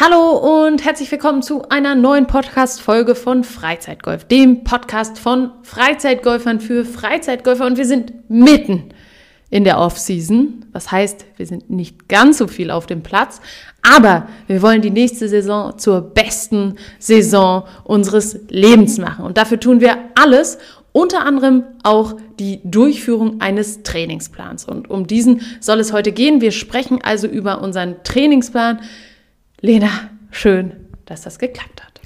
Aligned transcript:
Hallo 0.00 0.64
und 0.64 0.84
herzlich 0.84 1.10
willkommen 1.10 1.42
zu 1.42 1.70
einer 1.70 1.96
neuen 1.96 2.28
Podcast-Folge 2.28 3.16
von 3.16 3.42
Freizeitgolf, 3.42 4.26
dem 4.26 4.62
Podcast 4.62 5.18
von 5.18 5.50
Freizeitgolfern 5.64 6.60
für 6.60 6.84
Freizeitgolfer. 6.84 7.66
Und 7.66 7.78
wir 7.78 7.84
sind 7.84 8.12
mitten 8.30 8.90
in 9.50 9.64
der 9.64 9.80
Off-Season. 9.80 10.66
Was 10.70 10.92
heißt, 10.92 11.24
wir 11.36 11.46
sind 11.46 11.68
nicht 11.68 12.08
ganz 12.08 12.38
so 12.38 12.46
viel 12.46 12.70
auf 12.70 12.86
dem 12.86 13.02
Platz, 13.02 13.40
aber 13.82 14.28
wir 14.46 14.62
wollen 14.62 14.82
die 14.82 14.92
nächste 14.92 15.28
Saison 15.28 15.76
zur 15.78 16.00
besten 16.00 16.76
Saison 17.00 17.64
unseres 17.82 18.38
Lebens 18.50 18.98
machen. 18.98 19.24
Und 19.24 19.36
dafür 19.36 19.58
tun 19.58 19.80
wir 19.80 19.96
alles, 20.14 20.58
unter 20.92 21.26
anderem 21.26 21.64
auch 21.82 22.14
die 22.38 22.60
Durchführung 22.62 23.40
eines 23.40 23.82
Trainingsplans. 23.82 24.64
Und 24.64 24.90
um 24.90 25.08
diesen 25.08 25.40
soll 25.58 25.80
es 25.80 25.92
heute 25.92 26.12
gehen. 26.12 26.40
Wir 26.40 26.52
sprechen 26.52 27.00
also 27.02 27.26
über 27.26 27.62
unseren 27.62 27.96
Trainingsplan 28.04 28.78
Lena, 29.60 30.10
schön, 30.30 30.72
dass 31.04 31.22
das 31.22 31.38
geklappt 31.38 31.82
hat. 31.84 32.00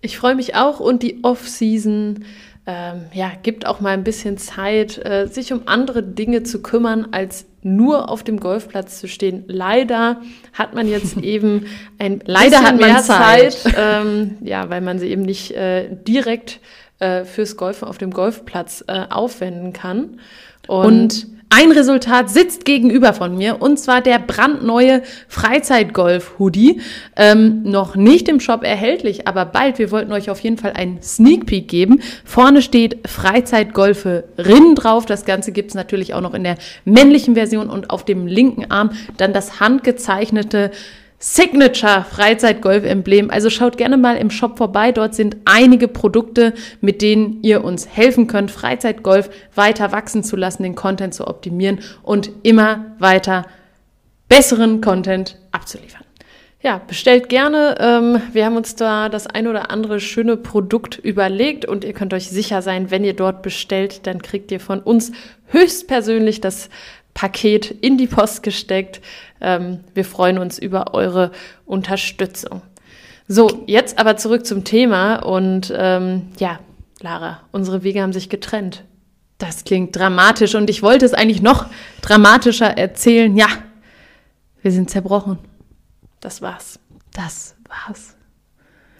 Ich 0.00 0.18
freue 0.18 0.34
mich 0.34 0.54
auch 0.54 0.80
und 0.80 1.02
die 1.02 1.22
Off-Season 1.22 2.24
ähm, 2.66 3.06
ja, 3.14 3.32
gibt 3.42 3.66
auch 3.66 3.80
mal 3.80 3.90
ein 3.90 4.04
bisschen 4.04 4.36
Zeit, 4.36 4.98
äh, 5.04 5.26
sich 5.26 5.52
um 5.52 5.62
andere 5.66 6.02
Dinge 6.02 6.42
zu 6.42 6.60
kümmern, 6.60 7.08
als 7.12 7.46
nur 7.62 8.10
auf 8.10 8.24
dem 8.24 8.40
Golfplatz 8.40 9.00
zu 9.00 9.08
stehen. 9.08 9.44
Leider 9.46 10.20
hat 10.52 10.74
man 10.74 10.88
jetzt 10.88 11.16
eben 11.22 11.66
ein 11.98 12.20
Leider 12.26 12.58
hat 12.58 12.78
man 12.78 12.90
mehr 12.92 13.02
Zeit, 13.02 13.54
Zeit 13.54 13.74
ähm, 13.76 14.36
ja, 14.42 14.68
weil 14.68 14.80
man 14.80 14.98
sie 14.98 15.08
eben 15.08 15.22
nicht 15.22 15.52
äh, 15.52 15.88
direkt 15.90 16.60
äh, 16.98 17.24
fürs 17.24 17.56
Golfen 17.56 17.88
auf 17.88 17.96
dem 17.96 18.10
Golfplatz 18.10 18.84
äh, 18.86 19.06
aufwenden 19.08 19.72
kann. 19.72 20.20
und, 20.66 20.84
und 20.84 21.37
ein 21.50 21.72
Resultat 21.72 22.28
sitzt 22.28 22.64
gegenüber 22.64 23.14
von 23.14 23.36
mir 23.36 23.62
und 23.62 23.78
zwar 23.78 24.02
der 24.02 24.18
brandneue 24.18 25.02
Freizeitgolf-Hoodie. 25.28 26.80
Ähm, 27.16 27.62
noch 27.62 27.96
nicht 27.96 28.28
im 28.28 28.38
Shop 28.38 28.62
erhältlich, 28.62 29.26
aber 29.26 29.46
bald. 29.46 29.78
Wir 29.78 29.90
wollten 29.90 30.12
euch 30.12 30.28
auf 30.28 30.40
jeden 30.40 30.58
Fall 30.58 30.74
einen 30.74 31.02
Sneak 31.02 31.46
Peek 31.46 31.68
geben. 31.68 32.02
Vorne 32.24 32.60
steht 32.60 33.08
Freizeitgolferin 33.08 34.74
drauf. 34.74 35.06
Das 35.06 35.24
Ganze 35.24 35.52
gibt 35.52 35.70
es 35.70 35.74
natürlich 35.74 36.12
auch 36.12 36.20
noch 36.20 36.34
in 36.34 36.44
der 36.44 36.56
männlichen 36.84 37.34
Version 37.34 37.70
und 37.70 37.90
auf 37.90 38.04
dem 38.04 38.26
linken 38.26 38.70
Arm 38.70 38.90
dann 39.16 39.32
das 39.32 39.58
handgezeichnete 39.58 40.70
Signature 41.18 42.06
Freizeitgolf-Emblem. 42.08 43.30
Also 43.30 43.50
schaut 43.50 43.76
gerne 43.76 43.96
mal 43.96 44.16
im 44.16 44.30
Shop 44.30 44.56
vorbei. 44.56 44.92
Dort 44.92 45.14
sind 45.14 45.36
einige 45.44 45.88
Produkte, 45.88 46.54
mit 46.80 47.02
denen 47.02 47.42
ihr 47.42 47.64
uns 47.64 47.88
helfen 47.88 48.28
könnt, 48.28 48.50
Freizeitgolf 48.50 49.28
weiter 49.54 49.90
wachsen 49.90 50.22
zu 50.22 50.36
lassen, 50.36 50.62
den 50.62 50.76
Content 50.76 51.14
zu 51.14 51.26
optimieren 51.26 51.80
und 52.02 52.30
immer 52.44 52.94
weiter 52.98 53.46
besseren 54.28 54.80
Content 54.80 55.36
abzuliefern. 55.50 56.04
Ja, 56.60 56.80
bestellt 56.84 57.28
gerne. 57.28 57.76
Ähm, 57.78 58.20
wir 58.32 58.44
haben 58.44 58.56
uns 58.56 58.74
da 58.74 59.08
das 59.08 59.28
ein 59.28 59.46
oder 59.46 59.70
andere 59.70 60.00
schöne 60.00 60.36
Produkt 60.36 60.98
überlegt 60.98 61.64
und 61.64 61.84
ihr 61.84 61.92
könnt 61.92 62.12
euch 62.12 62.28
sicher 62.28 62.62
sein, 62.62 62.90
wenn 62.90 63.04
ihr 63.04 63.14
dort 63.14 63.42
bestellt, 63.42 64.06
dann 64.08 64.22
kriegt 64.22 64.50
ihr 64.50 64.58
von 64.58 64.80
uns 64.80 65.12
höchstpersönlich 65.46 66.40
das 66.40 66.68
Paket 67.14 67.70
in 67.70 67.96
die 67.96 68.06
Post 68.08 68.42
gesteckt. 68.42 69.00
Ähm, 69.40 69.80
wir 69.94 70.04
freuen 70.04 70.38
uns 70.38 70.58
über 70.58 70.94
eure 70.94 71.30
Unterstützung. 71.66 72.62
So, 73.26 73.64
jetzt 73.66 73.98
aber 73.98 74.16
zurück 74.16 74.46
zum 74.46 74.64
Thema 74.64 75.16
und 75.16 75.72
ähm, 75.76 76.28
ja, 76.38 76.58
Lara, 77.00 77.40
unsere 77.52 77.82
Wege 77.82 78.02
haben 78.02 78.12
sich 78.12 78.28
getrennt. 78.28 78.84
Das 79.36 79.64
klingt 79.64 79.94
dramatisch 79.94 80.54
und 80.54 80.68
ich 80.68 80.82
wollte 80.82 81.04
es 81.04 81.14
eigentlich 81.14 81.42
noch 81.42 81.66
dramatischer 82.02 82.76
erzählen. 82.76 83.36
Ja, 83.36 83.48
wir 84.62 84.72
sind 84.72 84.90
zerbrochen. 84.90 85.38
Das 86.20 86.42
war's. 86.42 86.80
Das 87.12 87.54
war's. 87.68 88.17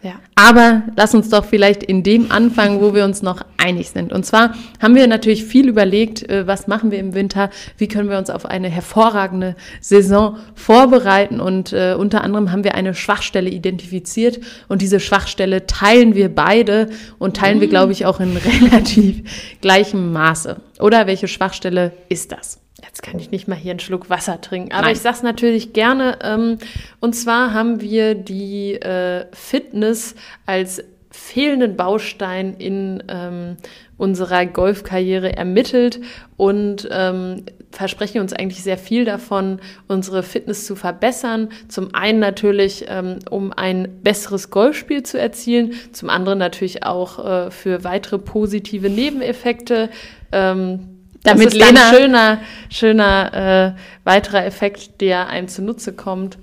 Ja. 0.02 0.20
Aber 0.36 0.82
lass 0.96 1.14
uns 1.14 1.28
doch 1.28 1.44
vielleicht 1.44 1.82
in 1.82 2.04
dem 2.04 2.30
anfangen, 2.30 2.80
wo 2.80 2.94
wir 2.94 3.04
uns 3.04 3.20
noch 3.20 3.42
einig 3.56 3.90
sind. 3.90 4.12
Und 4.12 4.24
zwar 4.24 4.54
haben 4.80 4.94
wir 4.94 5.06
natürlich 5.08 5.44
viel 5.44 5.68
überlegt, 5.68 6.28
äh, 6.28 6.46
was 6.46 6.68
machen 6.68 6.92
wir 6.92 6.98
im 6.98 7.14
Winter, 7.14 7.50
wie 7.76 7.88
können 7.88 8.08
wir 8.08 8.18
uns 8.18 8.30
auf 8.30 8.46
eine 8.46 8.68
hervorragende 8.68 9.56
Saison 9.80 10.36
vorbereiten. 10.54 11.40
Und 11.40 11.72
äh, 11.72 11.96
unter 11.98 12.22
anderem 12.22 12.52
haben 12.52 12.62
wir 12.62 12.76
eine 12.76 12.94
Schwachstelle 12.94 13.50
identifiziert 13.50 14.38
und 14.68 14.82
diese 14.82 15.00
Schwachstelle 15.00 15.66
teilen 15.66 16.14
wir 16.14 16.32
beide 16.32 16.90
und 17.18 17.36
teilen 17.36 17.60
wir, 17.60 17.66
mhm. 17.66 17.72
glaube 17.72 17.92
ich, 17.92 18.06
auch 18.06 18.20
in 18.20 18.36
relativ 18.70 19.58
gleichem 19.60 20.12
Maße. 20.12 20.56
Oder 20.78 21.08
welche 21.08 21.26
Schwachstelle 21.26 21.92
ist 22.08 22.30
das? 22.30 22.60
Jetzt 22.82 23.02
kann 23.02 23.18
ich 23.18 23.30
nicht 23.30 23.48
mal 23.48 23.56
hier 23.56 23.72
einen 23.72 23.80
Schluck 23.80 24.08
Wasser 24.08 24.40
trinken, 24.40 24.72
aber 24.72 24.82
Nein. 24.82 24.92
ich 24.92 25.00
sag's 25.00 25.22
natürlich 25.22 25.72
gerne. 25.72 26.18
Ähm, 26.22 26.58
und 27.00 27.14
zwar 27.14 27.52
haben 27.52 27.80
wir 27.80 28.14
die 28.14 28.74
äh, 28.74 29.26
Fitness 29.32 30.14
als 30.46 30.82
fehlenden 31.10 31.76
Baustein 31.76 32.54
in 32.54 33.02
ähm, 33.08 33.56
unserer 33.96 34.46
Golfkarriere 34.46 35.36
ermittelt 35.36 36.00
und 36.36 36.88
ähm, 36.92 37.44
versprechen 37.70 38.20
uns 38.20 38.32
eigentlich 38.32 38.62
sehr 38.62 38.78
viel 38.78 39.04
davon, 39.04 39.60
unsere 39.88 40.22
Fitness 40.22 40.64
zu 40.64 40.76
verbessern. 40.76 41.48
Zum 41.68 41.94
einen 41.94 42.20
natürlich, 42.20 42.86
ähm, 42.88 43.18
um 43.28 43.52
ein 43.52 44.00
besseres 44.02 44.50
Golfspiel 44.50 45.02
zu 45.02 45.18
erzielen, 45.18 45.74
zum 45.92 46.10
anderen 46.10 46.38
natürlich 46.38 46.84
auch 46.84 47.24
äh, 47.24 47.50
für 47.50 47.84
weitere 47.84 48.18
positive 48.18 48.88
Nebeneffekte. 48.88 49.90
Ähm, 50.32 50.97
damit 51.30 51.46
das 51.46 51.54
ist 51.54 51.60
Lena, 51.60 51.88
ein 51.88 51.94
schöner, 51.94 52.38
schöner 52.70 53.74
äh, 53.74 53.80
weiterer 54.04 54.44
Effekt, 54.44 55.00
der 55.00 55.28
einem 55.28 55.48
zunutze 55.48 55.92
kommt. 55.92 56.38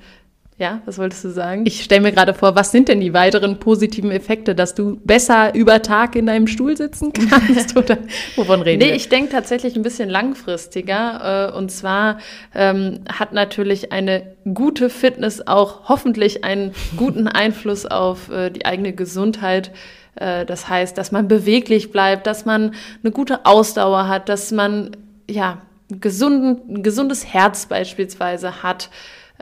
Ja, 0.58 0.82
was 0.86 0.98
wolltest 0.98 1.26
du 1.26 1.32
sagen? 1.32 1.66
Ich 1.66 1.84
stelle 1.84 2.00
mir 2.00 2.14
gerade 2.14 2.34
vor, 2.34 2.56
was 2.56 2.72
sind 2.72 2.88
denn 2.88 3.02
die 3.02 3.14
weiteren 3.14 3.60
positiven 3.60 4.10
Effekte, 4.10 4.56
dass 4.56 4.74
du 4.74 5.02
besser 5.04 5.54
über 5.54 5.82
Tag 5.82 6.16
in 6.16 6.28
deinem 6.28 6.48
Stuhl 6.48 6.78
sitzen 6.78 7.12
kannst? 7.30 7.76
oder 7.76 7.98
wovon 8.38 8.62
reden 8.62 8.80
nee, 8.80 8.86
wir? 8.86 8.92
Nee, 8.92 8.98
ich 8.98 9.10
denke 9.10 9.32
tatsächlich 9.32 9.76
ein 9.76 9.82
bisschen 9.82 10.10
langfristiger. 10.10 11.52
Äh, 11.52 11.58
und 11.58 11.72
zwar 11.72 12.20
ähm, 12.54 13.02
hat 13.12 13.34
natürlich 13.34 13.92
eine 13.92 14.36
gute 14.54 14.90
Fitness 14.90 15.46
auch 15.46 15.90
hoffentlich 15.90 16.46
einen 16.46 16.74
guten 16.96 17.28
Einfluss 17.28 17.86
auf 17.86 18.32
äh, 18.32 18.50
die 18.50 18.66
eigene 18.66 18.94
Gesundheit. 18.94 19.72
Äh, 20.16 20.46
das 20.46 20.68
heißt, 20.68 20.98
dass 20.98 21.12
man 21.12 21.28
beweglich 21.28 21.92
bleibt, 21.92 22.28
dass 22.28 22.46
man 22.46 22.74
eine 23.04 23.12
gute 23.12 23.46
Ausdauer 23.46 24.08
hat, 24.08 24.30
dass 24.30 24.52
man 24.52 24.92
ja 25.30 25.62
gesunden, 25.90 26.62
ein 26.70 26.84
gesundes 26.84 27.26
Herz 27.26 27.66
beispielsweise 27.68 28.64
hat. 28.64 28.90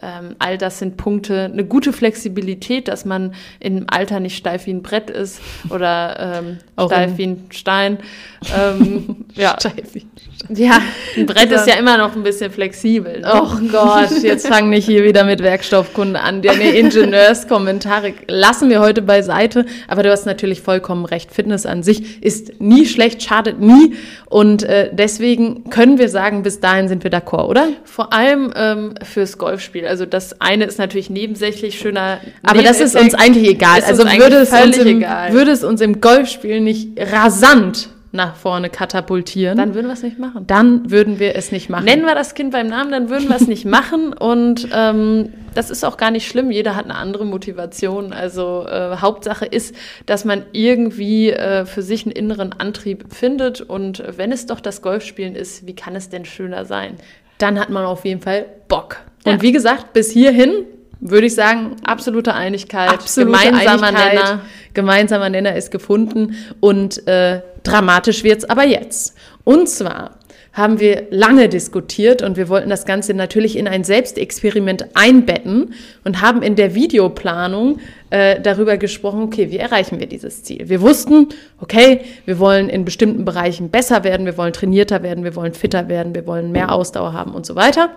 Ähm, 0.01 0.35
all 0.39 0.57
das 0.57 0.79
sind 0.79 0.97
Punkte, 0.97 1.45
eine 1.45 1.65
gute 1.65 1.93
Flexibilität, 1.93 2.87
dass 2.87 3.05
man 3.05 3.35
im 3.59 3.85
Alter 3.87 4.19
nicht 4.19 4.35
steif 4.35 4.65
wie 4.65 4.73
ein 4.73 4.81
Brett 4.81 5.09
ist 5.09 5.39
oder 5.69 6.41
ähm, 6.41 6.57
steif 6.87 7.17
wie 7.17 7.27
ein 7.27 7.45
Stein. 7.51 7.99
Ähm, 8.57 9.25
ja. 9.35 9.55
steif 9.59 9.93
wie 9.93 9.99
ein 9.99 10.11
Stein. 10.17 10.32
Ja, 10.49 10.81
ein 11.15 11.25
Brett 11.25 11.51
ist 11.51 11.67
ja 11.67 11.75
immer 11.75 11.97
noch 11.97 12.15
ein 12.15 12.23
bisschen 12.23 12.51
flexibel. 12.51 13.21
Ne? 13.21 13.31
Oh 13.33 13.57
Gott, 13.71 14.21
jetzt 14.21 14.47
fangen 14.47 14.69
nicht 14.69 14.85
hier 14.85 15.03
wieder 15.03 15.23
mit 15.23 15.41
Werkstoffkunde 15.41 16.19
an. 16.19 16.41
Deine 16.41 16.71
Ingenieurskommentare 16.71 18.13
lassen 18.27 18.69
wir 18.69 18.81
heute 18.81 19.01
beiseite. 19.01 19.65
Aber 19.87 20.03
du 20.03 20.11
hast 20.11 20.25
natürlich 20.25 20.61
vollkommen 20.61 21.05
recht. 21.05 21.31
Fitness 21.31 21.65
an 21.65 21.81
sich 21.81 22.21
ist 22.21 22.59
nie 22.59 22.85
schlecht, 22.85 23.23
schadet 23.23 23.61
nie. 23.61 23.95
Und 24.25 24.63
äh, 24.63 24.89
deswegen 24.91 25.69
können 25.69 25.97
wir 25.97 26.09
sagen, 26.09 26.43
bis 26.43 26.59
dahin 26.59 26.89
sind 26.89 27.05
wir 27.05 27.11
d'accord, 27.11 27.47
oder? 27.47 27.67
Vor 27.85 28.11
allem 28.11 28.51
ähm, 28.55 28.95
fürs 29.01 29.37
Golfspiel. 29.37 29.87
Also 29.87 30.05
das 30.05 30.41
eine 30.41 30.65
ist 30.65 30.77
natürlich 30.77 31.09
nebensächlich 31.09 31.79
schöner. 31.79 32.19
Aber 32.43 32.61
das 32.61 32.81
ist 32.81 32.97
uns 32.97 33.13
eigentlich 33.13 33.49
egal. 33.49 33.81
Also 33.85 34.03
würde 34.03 34.37
es, 34.37 34.51
im, 34.77 35.01
würde 35.01 35.51
es 35.51 35.63
uns 35.63 35.79
im 35.79 36.01
Golfspiel 36.01 36.59
nicht 36.59 36.89
rasant 36.97 37.89
nach 38.13 38.35
vorne 38.35 38.69
katapultieren. 38.69 39.57
Dann 39.57 39.73
würden 39.73 39.87
wir 39.87 39.93
es 39.93 40.03
nicht 40.03 40.19
machen. 40.19 40.45
Dann 40.45 40.91
würden 40.91 41.17
wir 41.17 41.35
es 41.35 41.51
nicht 41.51 41.69
machen. 41.69 41.85
Nennen 41.85 42.05
wir 42.05 42.13
das 42.13 42.35
Kind 42.35 42.51
beim 42.51 42.67
Namen, 42.67 42.91
dann 42.91 43.09
würden 43.09 43.27
wir 43.27 43.35
es 43.35 43.47
nicht 43.47 43.65
machen. 43.65 44.13
Und 44.13 44.67
ähm, 44.71 45.33
das 45.55 45.71
ist 45.71 45.83
auch 45.83 45.97
gar 45.97 46.11
nicht 46.11 46.27
schlimm. 46.27 46.51
Jeder 46.51 46.75
hat 46.75 46.85
eine 46.85 46.95
andere 46.95 47.25
Motivation. 47.25 48.13
Also 48.13 48.67
äh, 48.67 48.97
Hauptsache 48.97 49.47
ist, 49.47 49.75
dass 50.05 50.25
man 50.25 50.45
irgendwie 50.51 51.31
äh, 51.31 51.65
für 51.65 51.81
sich 51.81 52.05
einen 52.05 52.11
inneren 52.11 52.53
Antrieb 52.53 53.11
findet. 53.11 53.61
Und 53.61 54.03
wenn 54.15 54.31
es 54.31 54.45
doch 54.45 54.59
das 54.59 54.83
Golfspielen 54.83 55.35
ist, 55.35 55.65
wie 55.65 55.75
kann 55.75 55.95
es 55.95 56.09
denn 56.09 56.23
schöner 56.23 56.65
sein? 56.65 56.97
Dann 57.39 57.59
hat 57.59 57.71
man 57.71 57.83
auf 57.83 58.05
jeden 58.05 58.21
Fall 58.21 58.45
Bock. 58.67 58.97
Und 59.25 59.31
ja. 59.31 59.41
wie 59.41 59.51
gesagt, 59.51 59.93
bis 59.93 60.11
hierhin 60.11 60.65
würde 60.99 61.25
ich 61.27 61.35
sagen, 61.35 61.75
absolute 61.83 62.33
Einigkeit, 62.33 62.89
absolute 62.89 63.31
gemeinsamer 63.31 63.87
Einigkeit. 63.87 64.13
Nenner. 64.13 64.41
Gemeinsamer 64.73 65.29
Nenner 65.29 65.55
ist 65.55 65.71
gefunden 65.71 66.35
und 66.59 67.05
äh, 67.07 67.41
dramatisch 67.63 68.23
wird's 68.23 68.45
aber 68.45 68.65
jetzt. 68.65 69.15
Und 69.43 69.67
zwar 69.67 70.19
haben 70.53 70.79
wir 70.79 71.07
lange 71.09 71.49
diskutiert 71.49 72.21
und 72.21 72.37
wir 72.37 72.47
wollten 72.47 72.69
das 72.69 72.85
Ganze 72.85 73.15
natürlich 73.15 73.57
in 73.57 73.67
ein 73.67 73.83
Selbstexperiment 73.83 74.85
einbetten 74.93 75.73
und 76.03 76.21
haben 76.21 76.43
in 76.43 76.55
der 76.55 76.75
Videoplanung 76.75 77.79
äh, 78.11 78.39
darüber 78.39 78.77
gesprochen, 78.77 79.23
okay, 79.23 79.49
wie 79.49 79.57
erreichen 79.57 79.99
wir 79.99 80.05
dieses 80.05 80.43
Ziel? 80.43 80.69
Wir 80.69 80.81
wussten, 80.81 81.29
okay, 81.59 82.01
wir 82.25 82.37
wollen 82.37 82.69
in 82.69 82.85
bestimmten 82.85 83.25
Bereichen 83.25 83.71
besser 83.71 84.03
werden, 84.03 84.27
wir 84.27 84.37
wollen 84.37 84.53
trainierter 84.53 85.01
werden, 85.01 85.23
wir 85.23 85.35
wollen 85.35 85.55
fitter 85.55 85.89
werden, 85.89 86.13
wir 86.13 86.27
wollen 86.27 86.51
mehr 86.51 86.71
Ausdauer 86.71 87.13
haben 87.13 87.33
und 87.33 87.47
so 87.47 87.55
weiter. 87.55 87.89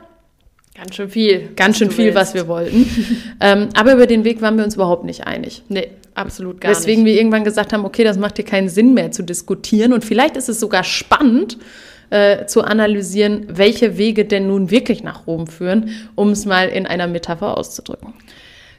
Ganz 0.76 0.94
schön 0.94 1.08
viel. 1.08 1.48
Ganz 1.56 1.78
schön 1.78 1.90
viel, 1.90 2.06
willst. 2.06 2.16
was 2.16 2.34
wir 2.34 2.48
wollten. 2.48 2.86
ähm, 3.40 3.70
aber 3.74 3.94
über 3.94 4.06
den 4.06 4.24
Weg 4.24 4.42
waren 4.42 4.56
wir 4.56 4.64
uns 4.64 4.74
überhaupt 4.74 5.04
nicht 5.04 5.26
einig. 5.26 5.62
Nee, 5.68 5.88
absolut 6.14 6.60
gar 6.60 6.72
Deswegen 6.72 7.02
nicht. 7.02 7.14
wir 7.14 7.18
irgendwann 7.18 7.44
gesagt 7.44 7.72
haben, 7.72 7.84
okay, 7.84 8.04
das 8.04 8.18
macht 8.18 8.36
hier 8.36 8.44
keinen 8.44 8.68
Sinn 8.68 8.92
mehr 8.92 9.10
zu 9.10 9.22
diskutieren. 9.22 9.92
Und 9.94 10.04
vielleicht 10.04 10.36
ist 10.36 10.48
es 10.48 10.60
sogar 10.60 10.84
spannend, 10.84 11.56
äh, 12.10 12.46
zu 12.46 12.62
analysieren, 12.62 13.46
welche 13.48 13.98
Wege 13.98 14.24
denn 14.26 14.46
nun 14.46 14.70
wirklich 14.70 15.02
nach 15.02 15.26
Rom 15.26 15.46
führen, 15.46 15.90
um 16.14 16.30
es 16.30 16.44
mal 16.44 16.68
in 16.68 16.86
einer 16.86 17.06
Metapher 17.06 17.56
auszudrücken. 17.56 18.14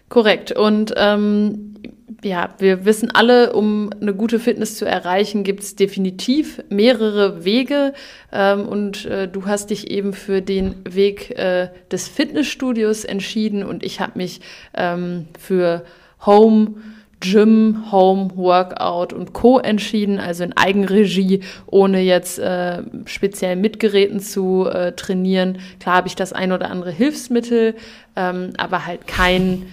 Korrekt. 0.10 0.52
Und 0.54 0.94
ähm, 0.96 1.76
ja, 2.24 2.50
wir 2.60 2.86
wissen 2.86 3.12
alle, 3.14 3.54
um 3.54 3.90
eine 4.02 4.14
gute 4.14 4.40
Fitness 4.40 4.78
zu 4.78 4.86
erreichen, 4.86 5.44
gibt 5.44 5.64
es 5.64 5.76
definitiv 5.76 6.64
mehrere 6.70 7.44
Wege. 7.44 7.94
Ähm, 8.32 8.68
und 8.68 9.06
äh, 9.06 9.28
du 9.28 9.46
hast 9.46 9.70
dich 9.70 9.92
eben 9.92 10.14
für 10.14 10.42
den 10.42 10.76
Weg 10.90 11.32
äh, 11.38 11.70
des 11.92 12.08
Fitnessstudios 12.08 13.06
entschieden 13.06 13.64
und 13.64 13.84
ich 13.84 14.00
habe 14.00 14.14
mich 14.16 14.42
ähm, 14.74 15.28
für 15.38 15.84
Home. 16.26 16.76
Gym, 17.20 17.92
Home, 17.92 18.30
Workout 18.36 19.12
und 19.12 19.34
Co. 19.34 19.58
entschieden, 19.58 20.20
also 20.20 20.44
in 20.44 20.56
Eigenregie, 20.56 21.42
ohne 21.66 22.00
jetzt 22.02 22.38
äh, 22.38 22.84
speziell 23.06 23.56
mit 23.56 23.80
Geräten 23.80 24.20
zu 24.20 24.68
äh, 24.68 24.92
trainieren. 24.92 25.58
Klar 25.80 25.96
habe 25.96 26.08
ich 26.08 26.16
das 26.16 26.32
ein 26.32 26.52
oder 26.52 26.70
andere 26.70 26.92
Hilfsmittel, 26.92 27.74
ähm, 28.16 28.54
aber 28.58 28.86
halt 28.86 29.08
kein 29.08 29.66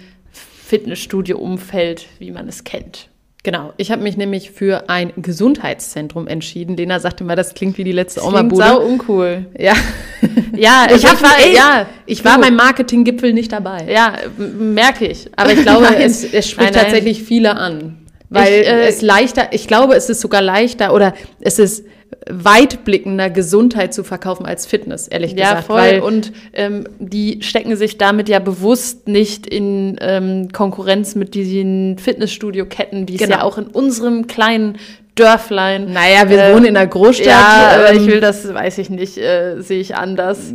Fitnessstudio-Umfeld, 0.66 2.06
wie 2.18 2.30
man 2.30 2.48
es 2.48 2.64
kennt. 2.64 3.08
Genau, 3.42 3.74
ich 3.76 3.90
habe 3.90 4.02
mich 4.02 4.16
nämlich 4.16 4.50
für 4.50 4.88
ein 4.88 5.12
Gesundheitszentrum 5.16 6.26
entschieden. 6.26 6.78
Lena 6.78 6.98
sagte 6.98 7.24
mal, 7.24 7.36
das 7.36 7.52
klingt 7.52 7.76
wie 7.76 7.84
die 7.84 7.92
letzte 7.92 8.20
das 8.20 8.28
Oma-Bude. 8.28 8.64
sau 8.64 8.80
uncool. 8.80 9.44
Ja, 9.58 9.74
ja, 10.56 10.86
ich, 10.86 10.92
also 10.92 11.08
ich 11.08 11.22
war, 11.22 11.38
ey, 11.38 11.54
ja, 11.54 11.86
ich 12.06 12.24
war 12.24 12.40
beim 12.40 12.56
Marketinggipfel 12.56 13.34
nicht 13.34 13.52
dabei. 13.52 13.86
Ja, 13.92 14.14
merke 14.38 15.06
ich. 15.06 15.30
Aber 15.36 15.52
ich 15.52 15.60
glaube, 15.62 15.94
es, 15.94 16.24
es 16.24 16.48
spricht 16.48 16.72
nein, 16.72 16.72
nein. 16.72 16.84
tatsächlich 16.84 17.22
viele 17.22 17.56
an. 17.56 17.98
Weil 18.30 18.62
ich, 18.62 18.66
äh, 18.66 18.88
es 18.88 19.02
leichter, 19.02 19.48
ich 19.52 19.68
glaube, 19.68 19.94
es 19.94 20.08
ist 20.08 20.22
sogar 20.22 20.40
leichter 20.40 20.94
oder 20.94 21.12
es 21.40 21.58
ist 21.58 21.84
weitblickender 22.28 23.28
Gesundheit 23.28 23.92
zu 23.92 24.02
verkaufen 24.02 24.46
als 24.46 24.66
Fitness, 24.66 25.08
ehrlich 25.08 25.32
ja, 25.32 25.50
gesagt. 25.50 25.66
Voll. 25.66 25.76
Weil 25.76 26.00
und 26.00 26.32
ähm, 26.52 26.84
die 26.98 27.42
stecken 27.42 27.76
sich 27.76 27.98
damit 27.98 28.28
ja 28.28 28.38
bewusst 28.38 29.08
nicht 29.08 29.46
in 29.46 29.96
ähm, 30.00 30.48
Konkurrenz 30.52 31.14
mit 31.14 31.34
diesen 31.34 31.98
Fitnessstudio-Ketten, 31.98 33.06
die 33.06 33.14
es 33.14 33.20
genau. 33.20 33.36
ja 33.36 33.42
auch 33.42 33.58
in 33.58 33.66
unserem 33.66 34.26
kleinen 34.26 34.78
Dörflein. 35.14 35.92
Naja, 35.92 36.28
wir 36.28 36.42
äh, 36.42 36.54
wohnen 36.54 36.64
in 36.66 36.76
einer 36.76 36.88
Großstadt. 36.88 37.26
Ja, 37.26 37.70
aber 37.76 37.90
ähm, 37.92 38.02
ich 38.02 38.06
will 38.06 38.20
das, 38.20 38.52
weiß 38.52 38.78
ich 38.78 38.90
nicht, 38.90 39.16
äh, 39.16 39.60
sehe 39.60 39.80
ich 39.80 39.94
anders. 39.94 40.52